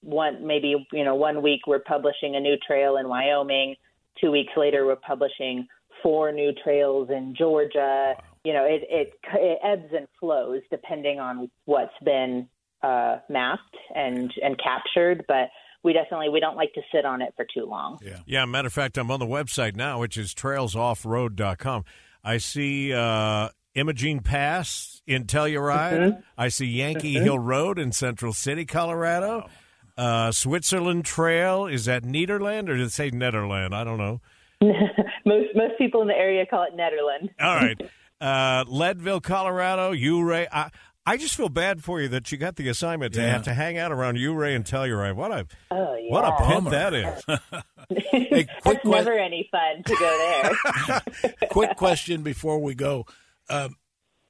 one 0.00 0.46
maybe 0.46 0.86
you 0.92 1.04
know 1.04 1.14
one 1.14 1.42
week 1.42 1.62
we're 1.66 1.80
publishing 1.80 2.36
a 2.36 2.40
new 2.40 2.56
trail 2.66 2.96
in 2.96 3.08
Wyoming, 3.08 3.74
two 4.20 4.30
weeks 4.30 4.52
later 4.56 4.86
we're 4.86 4.96
publishing 4.96 5.66
four 6.02 6.32
new 6.32 6.52
trails 6.64 7.08
in 7.10 7.34
Georgia. 7.36 8.14
You 8.44 8.52
know, 8.52 8.64
it, 8.64 8.82
it 8.88 9.14
it 9.34 9.58
ebbs 9.64 9.92
and 9.96 10.06
flows 10.18 10.62
depending 10.70 11.20
on 11.20 11.50
what's 11.64 11.92
been 12.04 12.48
uh, 12.82 13.18
mapped 13.28 13.76
and 13.94 14.32
and 14.42 14.58
captured, 14.58 15.24
but 15.28 15.48
we 15.84 15.92
definitely 15.92 16.28
we 16.28 16.40
don't 16.40 16.56
like 16.56 16.72
to 16.74 16.82
sit 16.92 17.04
on 17.04 17.22
it 17.22 17.32
for 17.36 17.46
too 17.54 17.64
long. 17.64 17.98
Yeah. 18.02 18.18
Yeah. 18.26 18.44
Matter 18.44 18.66
of 18.66 18.72
fact, 18.72 18.98
I'm 18.98 19.10
on 19.10 19.20
the 19.20 19.26
website 19.26 19.76
now, 19.76 20.00
which 20.00 20.16
is 20.16 20.34
trailsoffroad.com. 20.34 21.84
I 22.24 22.38
see 22.38 22.92
uh, 22.92 23.48
Imogene 23.74 24.20
Pass 24.20 25.02
in 25.06 25.24
Telluride. 25.24 25.98
Mm-hmm. 25.98 26.20
I 26.36 26.48
see 26.48 26.66
Yankee 26.66 27.14
mm-hmm. 27.14 27.24
Hill 27.24 27.38
Road 27.38 27.78
in 27.78 27.92
Central 27.92 28.32
City, 28.32 28.64
Colorado. 28.64 29.48
Uh, 29.96 30.32
Switzerland 30.32 31.04
Trail 31.04 31.66
is 31.66 31.84
that 31.84 32.02
Nederland 32.02 32.68
or 32.68 32.76
did 32.76 32.86
it 32.86 32.92
say 32.92 33.10
Netherland? 33.10 33.74
I 33.74 33.84
don't 33.84 33.98
know. 33.98 34.20
most 35.26 35.48
most 35.54 35.78
people 35.78 36.02
in 36.02 36.08
the 36.08 36.16
area 36.16 36.46
call 36.46 36.64
it 36.64 36.76
Nederland. 36.76 37.30
All 37.40 37.56
right. 37.56 37.80
Uh, 38.20 38.64
Leadville, 38.68 39.20
Colorado, 39.20 39.92
Ouray. 39.92 40.46
I, 40.52 40.70
I 41.04 41.16
just 41.16 41.34
feel 41.34 41.48
bad 41.48 41.82
for 41.82 42.00
you 42.00 42.06
that 42.10 42.30
you 42.30 42.38
got 42.38 42.54
the 42.54 42.68
assignment 42.68 43.14
to 43.14 43.20
yeah. 43.20 43.32
have 43.32 43.42
to 43.44 43.54
hang 43.54 43.78
out 43.78 43.90
around 43.90 44.16
Ouray 44.16 44.54
and 44.54 44.64
Telluride. 44.64 45.16
What 45.16 45.32
a 45.32 45.46
oh, 45.72 45.96
yeah. 45.96 46.08
what 46.08 46.24
a 46.24 46.46
pit 46.46 46.70
that 46.70 46.94
is. 46.94 47.24
hey, 48.12 48.46
quick 48.62 48.76
it's 48.76 48.82
que- 48.82 48.90
never 48.92 49.18
any 49.18 49.48
fun 49.50 49.82
to 49.82 49.96
go 49.96 50.52
there. 51.20 51.32
quick 51.50 51.76
question 51.76 52.22
before 52.22 52.60
we 52.60 52.76
go: 52.76 53.06
um, 53.50 53.74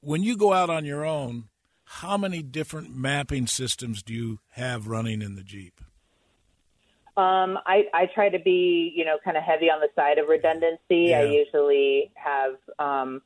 When 0.01 0.23
you 0.23 0.37
go 0.37 0.53
out 0.53 0.71
on 0.71 0.85
your 0.85 1.05
own, 1.05 1.49
how 1.97 2.17
many 2.17 2.41
different 2.41 2.95
mapping 2.95 3.45
systems 3.45 4.01
do 4.01 4.13
you 4.13 4.39
have 4.51 4.87
running 4.87 5.21
in 5.21 5.35
the 5.35 5.43
Jeep? 5.43 5.79
Um, 7.15 7.59
I, 7.67 7.85
I 7.93 8.07
try 8.07 8.29
to 8.29 8.39
be, 8.39 8.91
you 8.95 9.05
know, 9.05 9.17
kind 9.23 9.37
of 9.37 9.43
heavy 9.43 9.69
on 9.69 9.79
the 9.79 9.89
side 9.95 10.17
of 10.17 10.27
redundancy. 10.27 11.09
Yeah. 11.09 11.19
I 11.19 11.23
usually 11.25 12.11
have 12.15 12.55
um, 12.79 13.21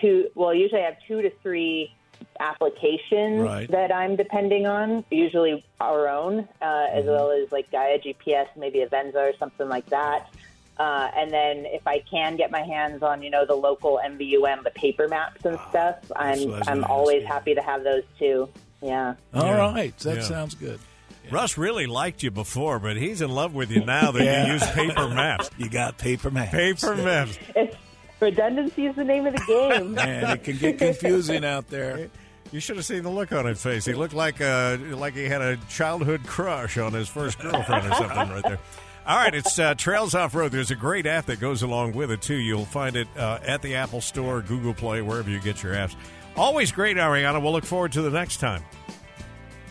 two. 0.00 0.28
Well, 0.34 0.54
usually 0.54 0.80
I 0.80 0.86
have 0.86 0.96
two 1.06 1.20
to 1.20 1.30
three 1.42 1.94
applications 2.40 3.42
right. 3.42 3.70
that 3.70 3.94
I'm 3.94 4.16
depending 4.16 4.66
on. 4.66 5.04
Usually 5.10 5.62
our 5.80 6.08
own, 6.08 6.48
uh, 6.62 6.64
mm-hmm. 6.64 6.98
as 6.98 7.04
well 7.04 7.30
as 7.30 7.52
like 7.52 7.70
Gaia 7.70 7.98
GPS, 7.98 8.46
maybe 8.56 8.78
Avenza 8.78 9.16
or 9.16 9.32
something 9.38 9.68
like 9.68 9.86
that. 9.90 10.30
Uh, 10.80 11.10
and 11.14 11.30
then 11.30 11.66
if 11.66 11.86
I 11.86 11.98
can 11.98 12.36
get 12.36 12.50
my 12.50 12.62
hands 12.62 13.02
on, 13.02 13.22
you 13.22 13.28
know, 13.28 13.44
the 13.44 13.54
local 13.54 14.00
MVUM, 14.02 14.64
the 14.64 14.70
paper 14.70 15.08
maps 15.08 15.44
and 15.44 15.56
ah, 15.56 15.68
stuff, 15.68 15.96
I'm 16.16 16.54
I'm 16.66 16.84
always 16.84 17.22
happy 17.22 17.54
to 17.54 17.60
have 17.60 17.84
those 17.84 18.04
too. 18.18 18.48
Yeah. 18.80 19.16
All 19.34 19.44
yeah. 19.44 19.72
right, 19.72 19.98
that 19.98 20.16
yeah. 20.16 20.22
sounds 20.22 20.54
good. 20.54 20.80
Yeah. 21.26 21.34
Russ 21.34 21.58
really 21.58 21.86
liked 21.86 22.22
you 22.22 22.30
before, 22.30 22.78
but 22.78 22.96
he's 22.96 23.20
in 23.20 23.30
love 23.30 23.52
with 23.52 23.70
you 23.70 23.84
now 23.84 24.10
that 24.12 24.46
you 24.46 24.54
use 24.54 24.66
paper 24.70 25.06
maps. 25.14 25.50
You 25.58 25.68
got 25.68 25.98
paper 25.98 26.30
maps. 26.30 26.50
Paper 26.50 26.96
maps. 26.96 27.38
It's, 27.54 27.76
redundancy 28.18 28.86
is 28.86 28.96
the 28.96 29.04
name 29.04 29.26
of 29.26 29.34
the 29.34 29.44
game. 29.46 29.92
Man, 29.92 30.30
it 30.30 30.44
can 30.44 30.56
get 30.56 30.78
confusing 30.78 31.44
out 31.44 31.68
there. 31.68 32.08
You 32.52 32.58
should 32.58 32.76
have 32.76 32.84
seen 32.84 33.02
the 33.02 33.10
look 33.10 33.32
on 33.32 33.46
his 33.46 33.62
face. 33.62 33.84
He 33.84 33.94
looked 33.94 34.14
like 34.14 34.40
uh, 34.40 34.76
like 34.90 35.14
he 35.14 35.24
had 35.24 35.40
a 35.40 35.56
childhood 35.68 36.26
crush 36.26 36.78
on 36.78 36.92
his 36.92 37.08
first 37.08 37.38
girlfriend 37.38 37.86
or 37.86 37.94
something 37.94 38.16
right 38.16 38.42
there. 38.42 38.58
All 39.06 39.16
right, 39.16 39.34
it's 39.34 39.58
uh, 39.58 39.74
Trails 39.74 40.14
Off 40.14 40.34
Road. 40.34 40.52
There's 40.52 40.70
a 40.70 40.76
great 40.76 41.06
app 41.06 41.26
that 41.26 41.40
goes 41.40 41.62
along 41.62 41.92
with 41.92 42.10
it 42.10 42.22
too. 42.22 42.34
You'll 42.34 42.64
find 42.64 42.96
it 42.96 43.08
uh, 43.16 43.38
at 43.44 43.62
the 43.62 43.76
Apple 43.76 44.00
Store, 44.00 44.42
Google 44.42 44.74
Play, 44.74 45.00
wherever 45.00 45.30
you 45.30 45.40
get 45.40 45.62
your 45.62 45.74
apps. 45.74 45.94
Always 46.36 46.70
great, 46.70 46.96
Ariana. 46.96 47.40
We'll 47.42 47.52
look 47.52 47.64
forward 47.64 47.92
to 47.92 48.02
the 48.02 48.10
next 48.10 48.38
time. 48.38 48.62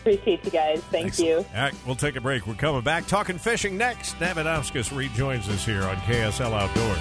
Appreciate 0.00 0.44
you 0.44 0.50
guys. 0.50 0.80
Thank 0.84 1.14
Thanks. 1.14 1.20
you. 1.20 1.36
All 1.36 1.62
right, 1.62 1.74
we'll 1.86 1.94
take 1.96 2.16
a 2.16 2.20
break. 2.20 2.46
We're 2.46 2.54
coming 2.54 2.82
back 2.82 3.06
talking 3.06 3.38
fishing 3.38 3.76
next. 3.76 4.14
Navidauskas 4.14 4.96
rejoins 4.96 5.48
us 5.48 5.64
here 5.64 5.82
on 5.82 5.96
KSL 5.96 6.52
Outdoors. 6.52 6.98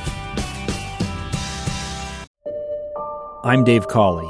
I'm 3.44 3.64
Dave 3.64 3.88
Cawley, 3.88 4.30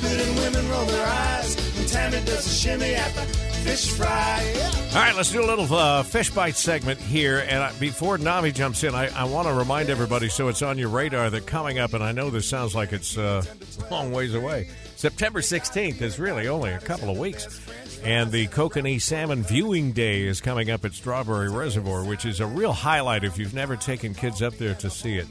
Stupid 0.00 0.26
and 0.26 0.36
women 0.38 0.70
roll 0.70 0.84
their 0.86 1.06
eyes. 1.06 1.78
And 1.78 1.88
Tammy 1.88 2.24
does 2.24 2.46
a 2.46 2.50
shimmy 2.50 2.94
at 2.94 3.14
the 3.14 3.22
fish 3.22 3.90
fry. 3.92 4.54
All 4.90 4.96
right, 4.96 5.14
let's 5.14 5.30
do 5.30 5.42
a 5.42 5.46
little 5.46 5.72
uh, 5.74 6.02
fish 6.02 6.30
bite 6.30 6.56
segment 6.56 6.98
here. 7.00 7.44
And 7.48 7.62
I, 7.62 7.72
before 7.78 8.18
Navi 8.18 8.52
jumps 8.52 8.82
in, 8.84 8.94
I, 8.94 9.08
I 9.08 9.24
want 9.24 9.48
to 9.48 9.54
remind 9.54 9.90
everybody 9.90 10.28
so 10.28 10.48
it's 10.48 10.62
on 10.62 10.78
your 10.78 10.88
radar 10.88 11.30
that 11.30 11.46
coming 11.46 11.78
up, 11.78 11.94
and 11.94 12.02
I 12.02 12.12
know 12.12 12.30
this 12.30 12.46
sounds 12.46 12.74
like 12.74 12.92
it's 12.92 13.16
uh, 13.16 13.42
a 13.88 13.90
long 13.92 14.12
ways 14.12 14.34
away. 14.34 14.68
September 14.96 15.40
16th 15.40 16.02
is 16.02 16.18
really 16.18 16.48
only 16.48 16.72
a 16.72 16.78
couple 16.78 17.10
of 17.10 17.18
weeks. 17.18 17.60
And 18.02 18.32
the 18.32 18.48
Kokanee 18.48 19.00
Salmon 19.00 19.42
Viewing 19.42 19.92
Day 19.92 20.22
is 20.22 20.40
coming 20.40 20.70
up 20.70 20.84
at 20.86 20.94
Strawberry 20.94 21.50
Reservoir, 21.50 22.04
which 22.04 22.24
is 22.24 22.40
a 22.40 22.46
real 22.46 22.72
highlight 22.72 23.24
if 23.24 23.38
you've 23.38 23.54
never 23.54 23.76
taken 23.76 24.14
kids 24.14 24.40
up 24.40 24.54
there 24.54 24.74
to 24.76 24.88
see 24.88 25.16
it. 25.16 25.26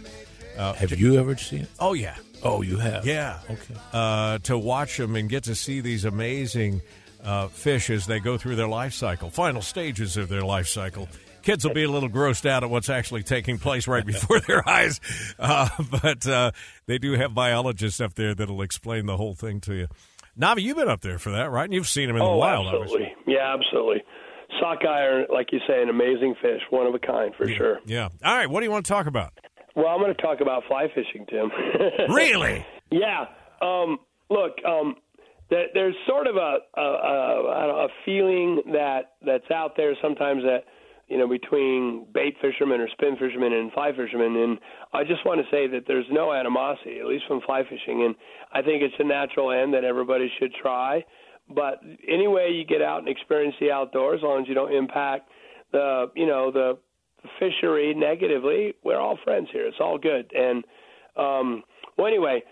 Uh, 0.55 0.73
have 0.73 0.91
you 0.99 1.17
ever 1.17 1.35
seen 1.35 1.61
it? 1.61 1.69
Oh, 1.79 1.93
yeah. 1.93 2.15
Oh, 2.43 2.61
you 2.61 2.77
have? 2.77 3.05
Yeah. 3.05 3.39
Okay. 3.49 3.75
Uh, 3.93 4.37
to 4.39 4.57
watch 4.57 4.97
them 4.97 5.15
and 5.15 5.29
get 5.29 5.43
to 5.45 5.55
see 5.55 5.81
these 5.81 6.05
amazing 6.05 6.81
uh, 7.23 7.47
fish 7.47 7.89
as 7.89 8.05
they 8.05 8.19
go 8.19 8.37
through 8.37 8.55
their 8.55 8.67
life 8.67 8.93
cycle, 8.93 9.29
final 9.29 9.61
stages 9.61 10.17
of 10.17 10.29
their 10.29 10.41
life 10.41 10.67
cycle. 10.67 11.07
Kids 11.41 11.65
will 11.65 11.73
be 11.73 11.83
a 11.83 11.89
little 11.89 12.09
grossed 12.09 12.45
out 12.45 12.63
at 12.63 12.69
what's 12.69 12.89
actually 12.89 13.23
taking 13.23 13.57
place 13.57 13.87
right 13.87 14.05
before 14.05 14.39
their 14.41 14.67
eyes, 14.67 14.99
uh, 15.39 15.69
but 16.01 16.27
uh, 16.27 16.51
they 16.85 16.97
do 16.97 17.13
have 17.13 17.33
biologists 17.33 18.01
up 18.01 18.13
there 18.15 18.35
that'll 18.35 18.61
explain 18.61 19.05
the 19.05 19.17
whole 19.17 19.33
thing 19.33 19.59
to 19.61 19.73
you. 19.73 19.87
Navi, 20.39 20.61
you've 20.61 20.77
been 20.77 20.89
up 20.89 21.01
there 21.01 21.19
for 21.19 21.31
that, 21.31 21.51
right? 21.51 21.65
And 21.65 21.73
you've 21.73 21.87
seen 21.87 22.07
them 22.07 22.15
in 22.15 22.21
oh, 22.21 22.33
the 22.33 22.37
wild, 22.37 22.67
absolutely. 22.67 23.07
Obviously. 23.11 23.33
Yeah, 23.33 23.53
absolutely. 23.53 24.03
Sockeye 24.59 25.01
are, 25.01 25.25
like 25.27 25.51
you 25.51 25.59
say, 25.67 25.81
an 25.81 25.89
amazing 25.89 26.35
fish, 26.41 26.61
one 26.69 26.87
of 26.87 26.95
a 26.95 26.99
kind 26.99 27.33
for 27.35 27.47
yeah. 27.47 27.57
sure. 27.57 27.79
Yeah. 27.85 28.09
All 28.23 28.35
right, 28.35 28.49
what 28.49 28.61
do 28.61 28.65
you 28.65 28.71
want 28.71 28.85
to 28.85 28.89
talk 28.89 29.05
about? 29.05 29.33
Well, 29.75 29.87
I'm 29.87 29.99
going 29.99 30.13
to 30.13 30.21
talk 30.21 30.41
about 30.41 30.63
fly 30.67 30.87
fishing, 30.93 31.25
Tim. 31.29 31.51
really? 32.13 32.65
Yeah. 32.91 33.25
Um, 33.61 33.99
look, 34.29 34.53
um, 34.65 34.95
there's 35.49 35.95
sort 36.07 36.27
of 36.27 36.35
a, 36.35 36.57
a, 36.77 36.81
a, 36.81 37.85
a 37.85 37.87
feeling 38.05 38.61
that 38.73 39.13
that's 39.25 39.49
out 39.51 39.75
there 39.75 39.95
sometimes 40.01 40.43
that 40.43 40.65
you 41.07 41.17
know 41.17 41.27
between 41.27 42.05
bait 42.13 42.35
fishermen 42.39 42.79
or 42.79 42.87
spin 42.89 43.15
fishermen 43.17 43.53
and 43.53 43.71
fly 43.71 43.91
fishermen, 43.91 44.35
and 44.35 44.59
I 44.93 45.03
just 45.03 45.25
want 45.25 45.41
to 45.41 45.47
say 45.49 45.67
that 45.67 45.85
there's 45.87 46.05
no 46.11 46.33
animosity, 46.33 46.99
at 46.99 47.07
least 47.07 47.25
from 47.27 47.41
fly 47.41 47.63
fishing, 47.63 48.03
and 48.05 48.15
I 48.53 48.61
think 48.61 48.83
it's 48.83 48.95
a 48.99 49.03
natural 49.03 49.51
end 49.51 49.73
that 49.73 49.83
everybody 49.83 50.31
should 50.39 50.53
try. 50.53 51.03
But 51.49 51.81
anyway, 52.07 52.51
you 52.53 52.63
get 52.63 52.83
out 52.83 52.99
and 52.99 53.09
experience 53.09 53.55
the 53.59 53.71
outdoors, 53.71 54.19
as 54.19 54.23
long 54.23 54.43
as 54.43 54.47
you 54.47 54.53
don't 54.53 54.71
impact 54.71 55.29
the 55.71 56.11
you 56.15 56.27
know 56.27 56.51
the 56.51 56.77
fishery 57.39 57.93
negatively, 57.93 58.73
we're 58.83 58.99
all 58.99 59.17
friends 59.23 59.47
here. 59.51 59.67
It's 59.67 59.77
all 59.79 59.97
good. 59.97 60.31
And 60.33 60.63
um, 61.15 61.63
well, 61.97 62.07
anyway, 62.07 62.43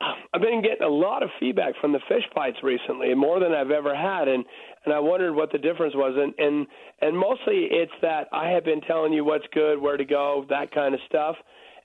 I've 0.00 0.40
been 0.40 0.62
getting 0.62 0.86
a 0.86 0.88
lot 0.88 1.22
of 1.22 1.28
feedback 1.38 1.74
from 1.80 1.92
the 1.92 2.00
fish 2.08 2.24
bites 2.34 2.56
recently, 2.62 3.14
more 3.14 3.38
than 3.38 3.52
I've 3.52 3.70
ever 3.70 3.94
had, 3.94 4.28
and 4.28 4.44
and 4.84 4.94
I 4.94 4.98
wondered 4.98 5.34
what 5.34 5.52
the 5.52 5.58
difference 5.58 5.94
was. 5.94 6.14
And 6.16 6.34
and 6.38 6.66
and 7.00 7.18
mostly 7.18 7.68
it's 7.70 7.92
that 8.00 8.28
I 8.32 8.48
have 8.50 8.64
been 8.64 8.80
telling 8.82 9.12
you 9.12 9.24
what's 9.24 9.44
good, 9.52 9.80
where 9.80 9.96
to 9.96 10.04
go, 10.04 10.46
that 10.48 10.72
kind 10.72 10.94
of 10.94 11.00
stuff. 11.06 11.36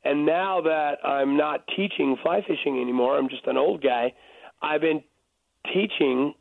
And 0.06 0.26
now 0.26 0.62
that 0.62 0.98
I'm 1.04 1.36
not 1.36 1.68
teaching 1.76 2.16
fly 2.22 2.42
fishing 2.48 2.80
anymore, 2.80 3.18
I'm 3.18 3.28
just 3.28 3.48
an 3.48 3.58
old 3.58 3.82
guy. 3.84 4.14
I've 4.62 4.82
been 4.82 5.04
teaching 5.74 6.34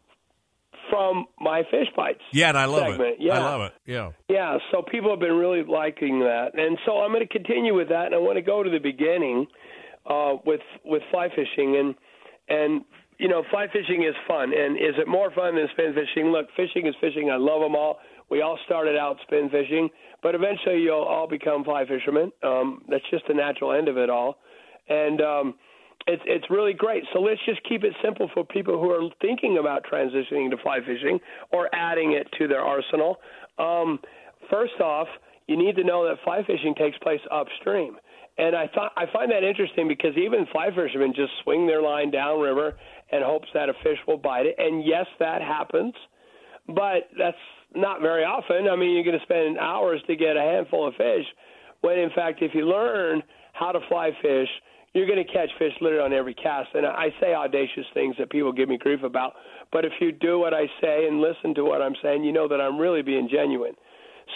from 0.91 1.27
my 1.41 1.63
fish 1.71 1.89
bites. 1.97 2.21
Yeah, 2.33 2.49
and 2.49 2.59
I 2.59 2.67
love 2.67 2.89
segment. 2.89 3.01
it. 3.01 3.17
Yeah. 3.21 3.35
I 3.35 3.39
love 3.39 3.61
it. 3.63 3.73
Yeah. 3.87 4.11
Yeah, 4.29 4.59
so 4.71 4.83
people 4.83 5.11
have 5.11 5.21
been 5.21 5.35
really 5.37 5.63
liking 5.63 6.21
that, 6.21 6.51
and 6.55 6.79
so 6.87 6.99
I'm 6.99 7.13
going 7.13 7.27
to 7.27 7.33
continue 7.33 7.75
with 7.75 7.89
that, 7.89 8.07
and 8.07 8.15
I 8.15 8.19
want 8.19 8.37
to 8.37 8.43
go 8.43 8.63
to 8.63 8.71
the 8.71 8.79
beginning 8.79 9.47
uh, 10.09 10.35
with 10.45 10.61
with 10.85 11.03
fly 11.11 11.29
fishing, 11.29 11.77
and 11.77 11.95
and 12.49 12.85
you 13.19 13.29
know, 13.29 13.43
fly 13.51 13.67
fishing 13.73 14.03
is 14.03 14.15
fun, 14.27 14.53
and 14.53 14.77
is 14.77 14.95
it 14.99 15.07
more 15.07 15.31
fun 15.31 15.55
than 15.57 15.69
spin 15.73 15.95
fishing? 15.95 16.31
Look, 16.31 16.47
fishing 16.57 16.87
is 16.87 16.95
fishing. 17.01 17.31
I 17.31 17.37
love 17.37 17.61
them 17.61 17.77
all. 17.77 17.99
We 18.31 18.43
all 18.43 18.59
started 18.65 18.97
out 18.97 19.17
spin 19.23 19.51
fishing, 19.51 19.91
but 20.23 20.35
eventually 20.35 20.81
you'll 20.81 21.05
all 21.05 21.29
become 21.29 21.63
fly 21.63 21.85
fishermen. 21.87 22.33
Um, 22.43 22.83
that's 22.89 23.05
just 23.11 23.25
the 23.29 23.35
natural 23.35 23.73
end 23.73 23.89
of 23.89 23.97
it 23.97 24.11
all, 24.11 24.39
and 24.89 25.21
um, 25.21 25.55
it's 26.07 26.23
it's 26.27 26.45
really 26.51 26.73
great. 26.73 27.05
So 27.13 27.21
let's 27.21 27.41
just 27.47 27.63
keep 27.69 27.85
it 27.85 27.95
simple 28.03 28.31
for 28.35 28.45
people 28.45 28.81
who 28.81 28.91
are 28.91 29.09
thinking 29.21 29.59
about 29.59 29.85
transitioning 29.91 30.51
to 30.51 30.57
fly 30.63 30.79
fishing 30.81 31.19
or 31.53 31.75
adding 31.75 32.13
it 32.13 32.29
to 32.39 32.49
their 32.49 32.61
arsenal. 32.61 33.17
Um, 33.59 34.01
first 34.51 34.81
off, 34.81 35.09
you 35.47 35.57
need 35.57 35.77
to 35.77 35.85
know 35.85 36.07
that 36.07 36.23
fly 36.25 36.43
fishing 36.47 36.75
takes 36.75 36.99
place 36.99 37.21
upstream. 37.31 37.97
And 38.37 38.57
I 38.57 38.67
thought 38.75 38.93
I 38.97 39.05
find 39.13 39.31
that 39.31 39.45
interesting 39.45 39.87
because 39.89 40.17
even 40.17 40.47
fly 40.51 40.69
fishermen 40.75 41.13
just 41.15 41.33
swing 41.45 41.67
their 41.67 41.81
line 41.81 42.11
downriver 42.11 42.77
and 43.13 43.23
hopes 43.23 43.49
that 43.55 43.69
a 43.69 43.75
fish 43.83 43.99
will 44.07 44.19
bite 44.19 44.47
it. 44.47 44.57
And 44.59 44.85
yes, 44.85 45.07
that 45.21 45.41
happens, 45.41 45.95
but 46.67 47.09
that's 47.17 47.37
not 47.75 48.01
very 48.01 48.25
often. 48.25 48.69
I 48.69 48.77
mean, 48.77 48.93
you're 48.93 49.05
going 49.05 49.19
to 49.19 49.25
spend 49.25 49.59
hours 49.59 50.01
to 50.09 50.17
get 50.17 50.37
a 50.37 50.41
handful 50.41 50.89
of 50.89 50.95
fish, 50.95 51.25
when 51.81 51.99
in 51.99 52.11
fact, 52.11 52.43
if 52.43 52.53
you 52.55 52.67
learn 52.67 53.23
how 53.53 53.71
to 53.71 53.81
fly 53.89 54.11
fish, 54.21 54.49
you're 54.95 55.07
going 55.07 55.25
to 55.25 55.33
catch 55.33 55.51
fish 55.59 55.73
literally 55.81 56.05
on 56.05 56.13
every 56.13 56.35
cast. 56.35 56.71
And 56.75 56.87
I 56.87 57.09
say 57.21 57.35
audacious 57.35 57.85
things 57.93 58.15
that 58.19 58.31
people 58.31 58.53
give 58.53 58.69
me 58.69 58.79
grief 58.79 59.03
about, 59.03 59.35
but 59.73 59.85
if 59.85 59.93
you 60.01 60.13
do 60.13 60.39
what 60.39 60.55
I 60.55 60.67
say 60.81 61.07
and 61.07 61.21
listen 61.21 61.55
to 61.57 61.65
what 61.65 61.83
I'm 61.83 61.95
saying, 62.03 62.25
you 62.25 62.33
know 62.33 62.49
that 62.49 62.61
I'm 62.61 62.79
really 62.79 63.03
being 63.03 63.29
genuine. 63.31 63.75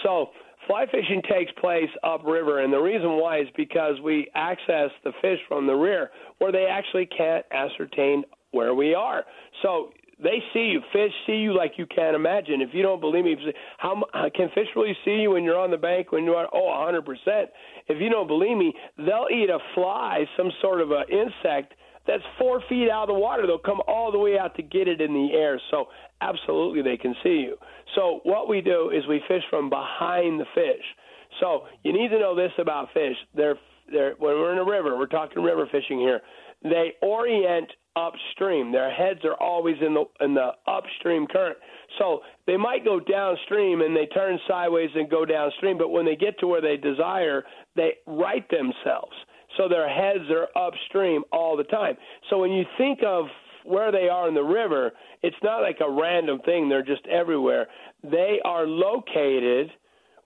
So 0.03 0.31
fly 0.67 0.87
fishing 0.87 1.23
takes 1.31 1.53
place 1.61 1.89
upriver, 2.03 2.61
and 2.63 2.73
the 2.73 2.79
reason 2.79 3.13
why 3.21 3.41
is 3.41 3.49
because 3.57 4.01
we 4.03 4.29
access 4.35 4.91
the 5.05 5.13
fish 5.23 5.39
from 5.47 5.67
the 5.67 5.75
rear 5.75 6.11
where 6.39 6.53
they 6.53 6.67
actually 6.67 7.07
can't 7.07 7.45
ascertain 7.53 8.25
where 8.51 8.75
we 8.75 8.95
are. 8.95 9.25
So 9.63 9.91
they 10.23 10.43
see 10.53 10.71
you. 10.73 10.81
Fish 10.93 11.13
see 11.27 11.37
you 11.37 11.57
like 11.57 11.73
you 11.77 11.87
can't 11.87 12.17
imagine. 12.17 12.61
If 12.61 12.71
you 12.73 12.83
don't 12.83 13.01
believe 13.01 13.25
me, 13.25 13.37
how 13.79 14.03
uh, 14.13 14.29
can 14.35 14.49
fish 14.55 14.67
really 14.75 14.97
see 15.05 15.23
you 15.23 15.31
when 15.33 15.45
you're 15.45 15.59
on 15.59 15.71
the 15.71 15.77
bank 15.77 16.13
when 16.13 16.25
you're 16.25 16.47
oh 16.53 16.65
100 16.65 17.05
percent? 17.05 17.51
If 17.87 18.01
you 18.01 18.09
don't 18.09 18.27
believe 18.27 18.57
me, 18.57 18.73
they'll 18.97 19.29
eat 19.33 19.49
a 19.51 19.59
fly, 19.75 20.25
some 20.37 20.51
sort 20.61 20.81
of 20.81 20.91
an 20.91 21.05
insect 21.11 21.75
that's 22.09 22.23
four 22.39 22.63
feet 22.69 22.89
out 22.91 23.03
of 23.03 23.09
the 23.09 23.21
water. 23.21 23.47
They'll 23.47 23.59
come 23.59 23.83
all 23.87 24.11
the 24.11 24.19
way 24.19 24.39
out 24.39 24.57
to 24.57 24.63
get 24.63 24.89
it 24.89 25.01
in 25.01 25.13
the 25.13 25.35
air. 25.35 25.61
So 25.71 25.87
absolutely, 26.23 26.83
they 26.83 26.97
can 26.97 27.15
see 27.23 27.45
you. 27.47 27.57
So 27.95 28.21
what 28.25 28.49
we 28.49 28.63
do 28.63 28.91
is 28.91 29.07
we 29.07 29.21
fish 29.29 29.43
from 29.51 29.69
behind 29.69 30.41
the 30.41 30.47
fish. 30.55 30.85
So 31.39 31.65
you 31.85 31.93
need 31.93 32.09
to 32.09 32.19
know 32.19 32.35
this 32.35 32.53
about 32.59 32.89
fish. 32.95 33.17
They're 33.35 33.57
they're 33.93 34.15
when 34.19 34.35
we're 34.35 34.53
in 34.53 34.59
a 34.59 34.65
river. 34.65 34.97
We're 34.97 35.07
talking 35.07 35.43
river 35.43 35.69
fishing 35.71 35.99
here. 35.99 36.21
They 36.63 36.95
orient 37.03 37.71
upstream. 37.97 38.73
Their 38.73 38.91
heads 38.91 39.21
are 39.25 39.35
always 39.35 39.77
in 39.85 39.95
the 39.95 40.05
in 40.25 40.35
the 40.35 40.51
upstream 40.67 41.27
current. 41.27 41.59
So 41.99 42.21
they 42.47 42.57
might 42.57 42.85
go 42.85 43.01
downstream 43.01 43.81
and 43.81 43.97
they 43.97 44.07
turn 44.07 44.39
sideways 44.47 44.91
and 44.95 45.11
go 45.11 45.25
downstream, 45.25 45.79
but 45.79 45.89
when 45.89 46.05
they 46.05 46.17
get 46.17 46.39
to 46.41 46.47
where 46.47 46.61
they 46.61 46.77
desire, 46.77 47.45
they 47.77 47.95
right 48.07 48.49
themselves. 48.51 49.15
So 49.57 49.69
their 49.69 49.89
heads 49.89 50.31
are 50.31 50.49
upstream 50.61 51.25
all 51.33 51.57
the 51.57 51.65
time. 51.65 51.97
So 52.31 52.39
when 52.39 52.53
you 52.53 52.65
think 52.77 53.01
of 53.05 53.27
where 53.65 53.91
they 53.91 54.09
are 54.09 54.29
in 54.29 54.35
the 54.35 54.43
river, 54.43 54.93
it's 55.23 55.37
not 55.43 55.63
like 55.63 55.79
a 55.81 55.91
random 55.91 56.41
thing. 56.45 56.69
They're 56.69 56.83
just 56.85 57.07
everywhere. 57.07 57.67
They 58.03 58.39
are 58.45 58.67
located 58.67 59.71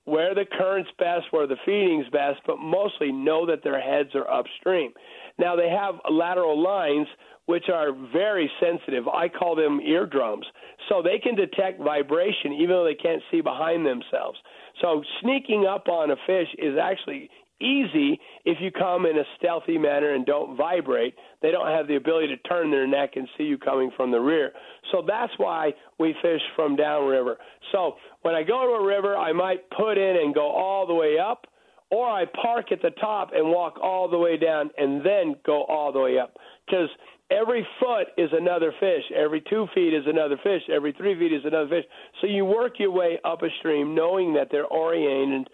where 0.05 0.35
the 0.35 0.45
current's 0.59 0.91
best, 0.99 1.27
where 1.31 1.47
the 1.47 1.57
feeding's 1.65 2.09
best, 2.09 2.41
but 2.47 2.59
mostly 2.59 3.13
know 3.13 3.47
that 3.47 3.63
their 3.63 3.81
heads 3.81 4.11
are 4.15 4.29
upstream. 4.29 4.93
Now 5.39 5.55
they 5.55 5.69
have 5.69 5.95
lateral 6.11 6.61
lines 6.61 7.07
which 7.47 7.65
are 7.73 7.93
very 8.13 8.51
sensitive. 8.61 9.09
I 9.09 9.29
call 9.29 9.57
them 9.57 9.81
eardrums. 9.81 10.47
So 10.89 11.03
they 11.03 11.19
can 11.19 11.35
detect 11.35 11.81
vibration 11.81 12.53
even 12.53 12.71
though 12.71 12.85
they 12.85 12.95
can't 12.95 13.23
see 13.31 13.41
behind 13.41 13.85
themselves. 13.85 14.39
So 14.81 15.03
sneaking 15.21 15.67
up 15.67 15.89
on 15.89 16.11
a 16.11 16.17
fish 16.27 16.49
is 16.59 16.77
actually 16.81 17.31
easy 17.61 18.19
if 18.45 18.59
you 18.61 18.71
come 18.71 19.07
in 19.07 19.19
a 19.19 19.25
stealthy 19.39 19.79
manner 19.79 20.15
and 20.15 20.27
don't 20.27 20.57
vibrate. 20.57 21.15
They 21.41 21.51
don't 21.51 21.69
have 21.69 21.87
the 21.87 21.97
ability 21.97 22.29
to 22.29 22.37
turn 22.49 22.71
their 22.71 22.87
neck 22.87 23.11
and 23.17 23.29
see 23.39 23.45
you 23.45 23.57
coming 23.57 23.91
from 23.97 24.11
the 24.11 24.19
rear. 24.19 24.53
So 24.91 25.03
that's 25.07 25.33
why 25.37 25.73
we 25.99 26.15
fish 26.21 26.41
from 26.57 26.77
downriver. 26.77 27.39
So 27.71 27.95
when 28.23 28.35
I 28.35 28.43
go 28.43 28.67
to 28.67 28.83
a 28.83 28.87
river, 28.87 29.17
I 29.17 29.33
might 29.33 29.69
put 29.71 29.97
in 29.97 30.17
and 30.17 30.35
go 30.35 30.51
all 30.51 30.87
the 30.87 30.95
way 30.95 31.19
up, 31.19 31.47
or 31.91 32.09
I 32.09 32.25
park 32.25 32.73
at 32.73 32.83
the 32.83 32.91
top 32.91 33.31
and 33.35 33.51
walk 33.51 33.79
all 33.81 34.09
the 34.09 34.19
way 34.19 34.37
down 34.37 34.71
and 34.79 35.05
then 35.05 35.37
go 35.47 35.65
all 35.65 35.93
the 35.93 36.01
way 36.01 36.19
up. 36.19 36.37
Because 36.67 36.89
every 37.41 37.67
foot 37.81 38.09
is 38.17 38.31
another 38.33 38.73
fish. 38.81 39.05
Every 39.15 39.43
two 39.49 39.67
feet 39.75 39.95
is 39.95 40.05
another 40.07 40.37
fish. 40.43 40.63
Every 40.73 40.93
three 40.93 41.19
feet 41.19 41.33
is 41.33 41.45
another 41.45 41.69
fish. 41.69 41.85
So 42.21 42.27
you 42.27 42.45
work 42.45 42.75
your 42.79 42.91
way 42.91 43.19
up 43.25 43.43
a 43.43 43.49
stream, 43.59 43.95
knowing 43.95 44.35
that 44.35 44.49
they're 44.51 44.67
oriented 44.67 45.49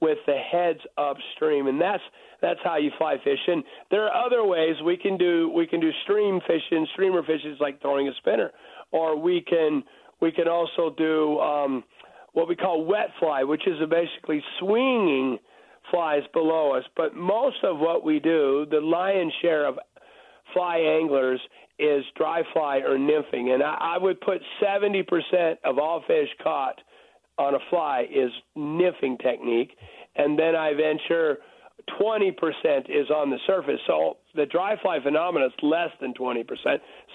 with 0.00 0.18
the 0.26 0.36
heads 0.36 0.80
upstream, 0.96 1.66
and 1.66 1.80
that's 1.80 2.02
that's 2.40 2.60
how 2.62 2.76
you 2.76 2.90
fly 2.98 3.16
fish. 3.24 3.38
And 3.48 3.64
there 3.90 4.04
are 4.06 4.26
other 4.26 4.44
ways 4.44 4.76
we 4.84 4.96
can 4.96 5.16
do 5.16 5.50
we 5.54 5.66
can 5.66 5.80
do 5.80 5.90
stream 6.04 6.40
fishing, 6.46 6.86
streamer 6.92 7.22
fishing, 7.22 7.56
like 7.60 7.80
throwing 7.82 8.08
a 8.08 8.12
spinner, 8.18 8.50
or 8.92 9.20
we 9.20 9.40
can 9.40 9.82
we 10.20 10.30
can 10.30 10.48
also 10.48 10.94
do 10.96 11.38
um, 11.40 11.84
what 12.32 12.48
we 12.48 12.56
call 12.56 12.84
wet 12.84 13.08
fly, 13.18 13.42
which 13.42 13.66
is 13.66 13.76
basically 13.90 14.42
swinging 14.60 15.38
flies 15.90 16.22
below 16.32 16.76
us. 16.76 16.84
But 16.96 17.16
most 17.16 17.56
of 17.64 17.78
what 17.78 18.04
we 18.04 18.20
do, 18.20 18.66
the 18.70 18.80
lion's 18.80 19.32
share 19.42 19.66
of 19.66 19.78
fly 20.52 20.78
anglers 20.78 21.40
is 21.78 22.04
dry 22.16 22.42
fly 22.52 22.78
or 22.78 22.98
nymphing, 22.98 23.54
and 23.54 23.62
I, 23.62 23.94
I 23.94 23.98
would 23.98 24.20
put 24.20 24.40
70% 24.62 25.04
of 25.64 25.78
all 25.78 26.02
fish 26.06 26.28
caught 26.42 26.80
on 27.38 27.54
a 27.54 27.58
fly 27.70 28.06
is 28.12 28.30
nymphing 28.56 29.20
technique, 29.22 29.76
and 30.16 30.38
then 30.38 30.56
I 30.56 30.72
venture 30.74 31.38
20% 32.00 32.32
is 32.88 33.10
on 33.10 33.30
the 33.30 33.38
surface. 33.46 33.80
So 33.86 34.16
the 34.34 34.46
dry 34.46 34.74
fly 34.82 34.98
phenomenon 35.02 35.48
is 35.48 35.54
less 35.62 35.90
than 36.00 36.12
20%. 36.14 36.44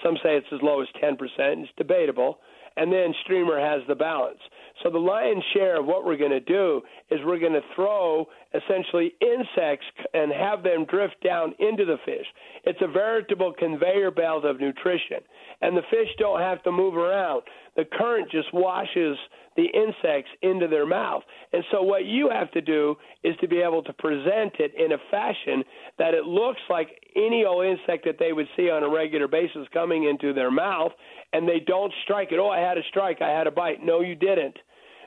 Some 0.02 0.16
say 0.22 0.36
it's 0.36 0.46
as 0.52 0.60
low 0.62 0.80
as 0.80 0.88
10%. 1.02 1.16
It's 1.18 1.70
debatable. 1.76 2.38
And 2.76 2.92
then 2.92 3.14
streamer 3.22 3.60
has 3.60 3.82
the 3.86 3.94
balance. 3.94 4.40
So 4.82 4.90
the 4.90 4.98
lion's 4.98 5.44
share 5.54 5.78
of 5.78 5.86
what 5.86 6.04
we're 6.04 6.16
going 6.16 6.30
to 6.30 6.40
do 6.40 6.82
is 7.10 7.20
we're 7.24 7.38
going 7.38 7.52
to 7.52 7.60
throw 7.74 8.26
essentially 8.52 9.14
insects 9.20 9.86
and 10.12 10.32
have 10.32 10.62
them 10.62 10.84
drift 10.84 11.16
down 11.22 11.54
into 11.58 11.84
the 11.84 11.96
fish. 12.04 12.26
It's 12.64 12.80
a 12.82 12.88
veritable 12.88 13.52
conveyor 13.58 14.10
belt 14.10 14.44
of 14.44 14.60
nutrition. 14.60 15.18
And 15.60 15.76
the 15.76 15.82
fish 15.90 16.08
don't 16.18 16.40
have 16.40 16.62
to 16.64 16.72
move 16.72 16.96
around. 16.96 17.42
The 17.76 17.84
current 17.84 18.30
just 18.30 18.52
washes 18.52 19.16
the 19.56 19.66
insects 19.66 20.30
into 20.42 20.66
their 20.66 20.86
mouth. 20.86 21.22
And 21.52 21.62
so 21.70 21.82
what 21.82 22.04
you 22.04 22.28
have 22.28 22.50
to 22.52 22.60
do 22.60 22.96
is 23.22 23.36
to 23.40 23.48
be 23.48 23.60
able 23.60 23.82
to 23.84 23.92
present 23.92 24.54
it 24.58 24.72
in 24.76 24.92
a 24.92 24.98
fashion 25.10 25.62
that 25.98 26.14
it 26.14 26.24
looks 26.24 26.60
like 26.68 26.88
any 27.14 27.44
old 27.44 27.64
insect 27.64 28.04
that 28.06 28.18
they 28.18 28.32
would 28.32 28.48
see 28.56 28.70
on 28.70 28.82
a 28.82 28.88
regular 28.88 29.28
basis 29.28 29.66
coming 29.72 30.04
into 30.04 30.32
their 30.32 30.50
mouth 30.50 30.92
and 31.32 31.48
they 31.48 31.60
don't 31.64 31.92
strike 32.02 32.32
it. 32.32 32.38
Oh, 32.38 32.48
I 32.48 32.58
had 32.58 32.78
a 32.78 32.82
strike, 32.88 33.22
I 33.22 33.30
had 33.30 33.46
a 33.46 33.52
bite. 33.52 33.84
No, 33.84 34.00
you 34.00 34.16
didn't. 34.16 34.56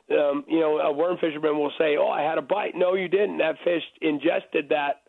Um, 0.09 0.45
you 0.47 0.59
know, 0.59 0.79
a 0.79 0.91
worm 0.91 1.17
fisherman 1.17 1.57
will 1.57 1.73
say, 1.77 1.97
"Oh, 1.97 2.07
I 2.07 2.21
had 2.21 2.37
a 2.37 2.41
bite." 2.41 2.75
No, 2.75 2.95
you 2.95 3.07
didn't. 3.07 3.39
That 3.39 3.57
fish 3.63 3.83
ingested 4.01 4.69
that 4.69 5.01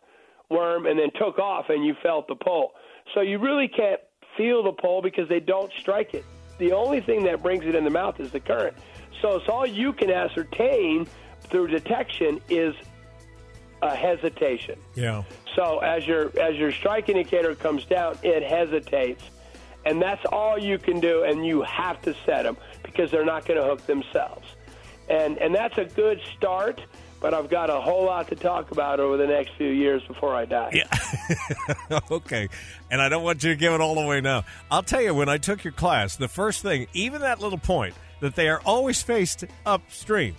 worm 0.49 0.85
and 0.85 0.99
then 0.99 1.09
took 1.17 1.39
off, 1.39 1.69
and 1.69 1.85
you 1.85 1.95
felt 2.03 2.27
the 2.27 2.35
pull. 2.35 2.73
So 3.13 3.21
you 3.21 3.39
really 3.39 3.67
can't 3.67 4.01
feel 4.37 4.63
the 4.63 4.73
pull 4.73 5.01
because 5.01 5.29
they 5.29 5.39
don't 5.39 5.71
strike 5.79 6.13
it. 6.13 6.25
The 6.57 6.73
only 6.73 6.99
thing 7.01 7.23
that 7.23 7.41
brings 7.41 7.65
it 7.65 7.75
in 7.75 7.83
the 7.83 7.89
mouth 7.89 8.19
is 8.19 8.31
the 8.31 8.39
current. 8.39 8.75
So 9.21 9.35
it's 9.35 9.49
all 9.49 9.65
you 9.65 9.93
can 9.93 10.11
ascertain 10.11 11.07
through 11.49 11.67
detection 11.67 12.39
is 12.49 12.75
a 13.81 13.95
hesitation. 13.95 14.79
Yeah. 14.95 15.23
So 15.55 15.79
as 15.79 16.05
your 16.05 16.37
as 16.39 16.55
your 16.55 16.71
strike 16.71 17.09
indicator 17.09 17.55
comes 17.55 17.85
down, 17.85 18.17
it 18.23 18.43
hesitates, 18.43 19.23
and 19.85 20.01
that's 20.01 20.25
all 20.31 20.57
you 20.57 20.77
can 20.77 20.99
do. 20.99 21.23
And 21.23 21.45
you 21.45 21.61
have 21.63 22.01
to 22.03 22.15
set 22.25 22.43
them 22.43 22.57
because 22.83 23.11
they're 23.11 23.25
not 23.25 23.45
going 23.45 23.59
to 23.59 23.65
hook 23.65 23.85
themselves. 23.85 24.45
And 25.09 25.37
and 25.37 25.53
that's 25.53 25.77
a 25.77 25.85
good 25.85 26.21
start. 26.37 26.81
But 27.21 27.33
I've 27.33 27.49
got 27.49 27.69
a 27.69 27.81
whole 27.81 28.05
lot 28.05 28.29
to 28.29 28.35
talk 28.35 28.71
about 28.71 29.01
over 29.01 29.17
the 29.17 29.27
next 29.27 29.51
few 29.57 29.67
years 29.67 30.01
before 30.03 30.33
I 30.33 30.45
die. 30.45 30.71
Yeah. 30.73 31.99
okay. 32.11 32.47
And 32.89 33.01
I 33.01 33.09
don't 33.09 33.23
want 33.23 33.43
you 33.43 33.49
to 33.49 33.57
give 33.57 33.73
it 33.73 33.81
all 33.81 33.99
away 33.99 34.21
now. 34.21 34.45
I'll 34.71 34.83
tell 34.83 35.01
you, 35.01 35.13
when 35.13 35.27
I 35.27 35.37
took 35.37 35.65
your 35.65 35.73
class, 35.73 36.15
the 36.15 36.29
first 36.29 36.61
thing, 36.61 36.87
even 36.93 37.19
that 37.19 37.41
little 37.41 37.57
point, 37.57 37.93
that 38.21 38.35
they 38.35 38.47
are 38.47 38.61
always 38.65 39.01
faced 39.01 39.43
upstream, 39.65 40.37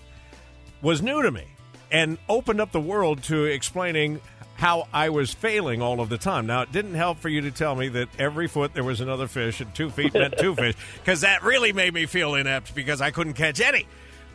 was 0.80 1.02
new 1.02 1.20
to 1.20 1.30
me 1.30 1.44
and 1.90 2.16
opened 2.30 2.62
up 2.62 2.72
the 2.72 2.80
world 2.80 3.22
to 3.24 3.44
explaining 3.44 4.20
how 4.56 4.86
I 4.92 5.08
was 5.08 5.32
failing 5.32 5.80
all 5.80 6.00
of 6.00 6.10
the 6.10 6.18
time. 6.18 6.46
Now, 6.46 6.62
it 6.62 6.72
didn't 6.72 6.94
help 6.94 7.18
for 7.18 7.30
you 7.30 7.40
to 7.42 7.50
tell 7.50 7.74
me 7.74 7.88
that 7.88 8.08
every 8.18 8.46
foot 8.46 8.74
there 8.74 8.84
was 8.84 9.00
another 9.00 9.26
fish 9.26 9.60
and 9.60 9.74
two 9.74 9.88
feet 9.90 10.12
meant 10.12 10.36
two 10.38 10.54
fish, 10.56 10.76
because 10.96 11.22
that 11.22 11.42
really 11.42 11.72
made 11.72 11.94
me 11.94 12.06
feel 12.06 12.34
inept 12.34 12.74
because 12.74 13.00
I 13.00 13.10
couldn't 13.10 13.34
catch 13.34 13.60
any. 13.60 13.86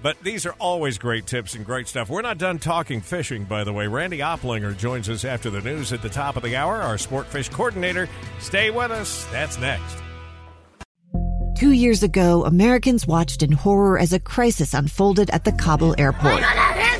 But 0.05 0.21
these 0.21 0.45
are 0.45 0.53
always 0.59 0.99
great 0.99 1.25
tips 1.25 1.55
and 1.55 1.65
great 1.65 1.87
stuff. 1.87 2.11
We're 2.11 2.21
not 2.21 2.37
done 2.37 2.59
talking 2.59 3.01
fishing, 3.01 3.43
by 3.43 3.63
the 3.63 3.73
way. 3.73 3.87
Randy 3.87 4.19
Oplinger 4.19 4.77
joins 4.77 5.09
us 5.09 5.25
after 5.25 5.49
the 5.49 5.61
news 5.61 5.91
at 5.91 6.03
the 6.03 6.09
top 6.09 6.35
of 6.37 6.43
the 6.43 6.55
hour, 6.55 6.75
our 6.75 6.99
sport 6.99 7.25
fish 7.25 7.49
coordinator. 7.49 8.07
Stay 8.37 8.69
with 8.69 8.91
us. 8.91 9.25
That's 9.31 9.57
next. 9.57 9.97
Two 11.57 11.71
years 11.71 12.03
ago, 12.03 12.45
Americans 12.45 13.07
watched 13.07 13.41
in 13.41 13.51
horror 13.51 13.97
as 13.97 14.13
a 14.13 14.19
crisis 14.19 14.75
unfolded 14.75 15.31
at 15.31 15.43
the 15.43 15.53
Kabul 15.53 15.95
airport. 15.97 16.43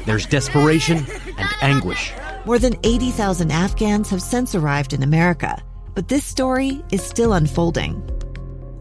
There's 0.08 0.26
desperation 0.26 1.06
and 1.38 1.50
anguish. 1.62 2.12
More 2.48 2.58
than 2.58 2.76
80,000 2.84 3.52
Afghans 3.52 4.10
have 4.10 4.22
since 4.24 4.56
arrived 4.56 4.94
in 4.94 5.04
America, 5.04 5.62
but 5.94 6.08
this 6.08 6.26
story 6.26 6.84
is 6.92 7.04
still 7.04 7.34
unfolding. 7.34 8.02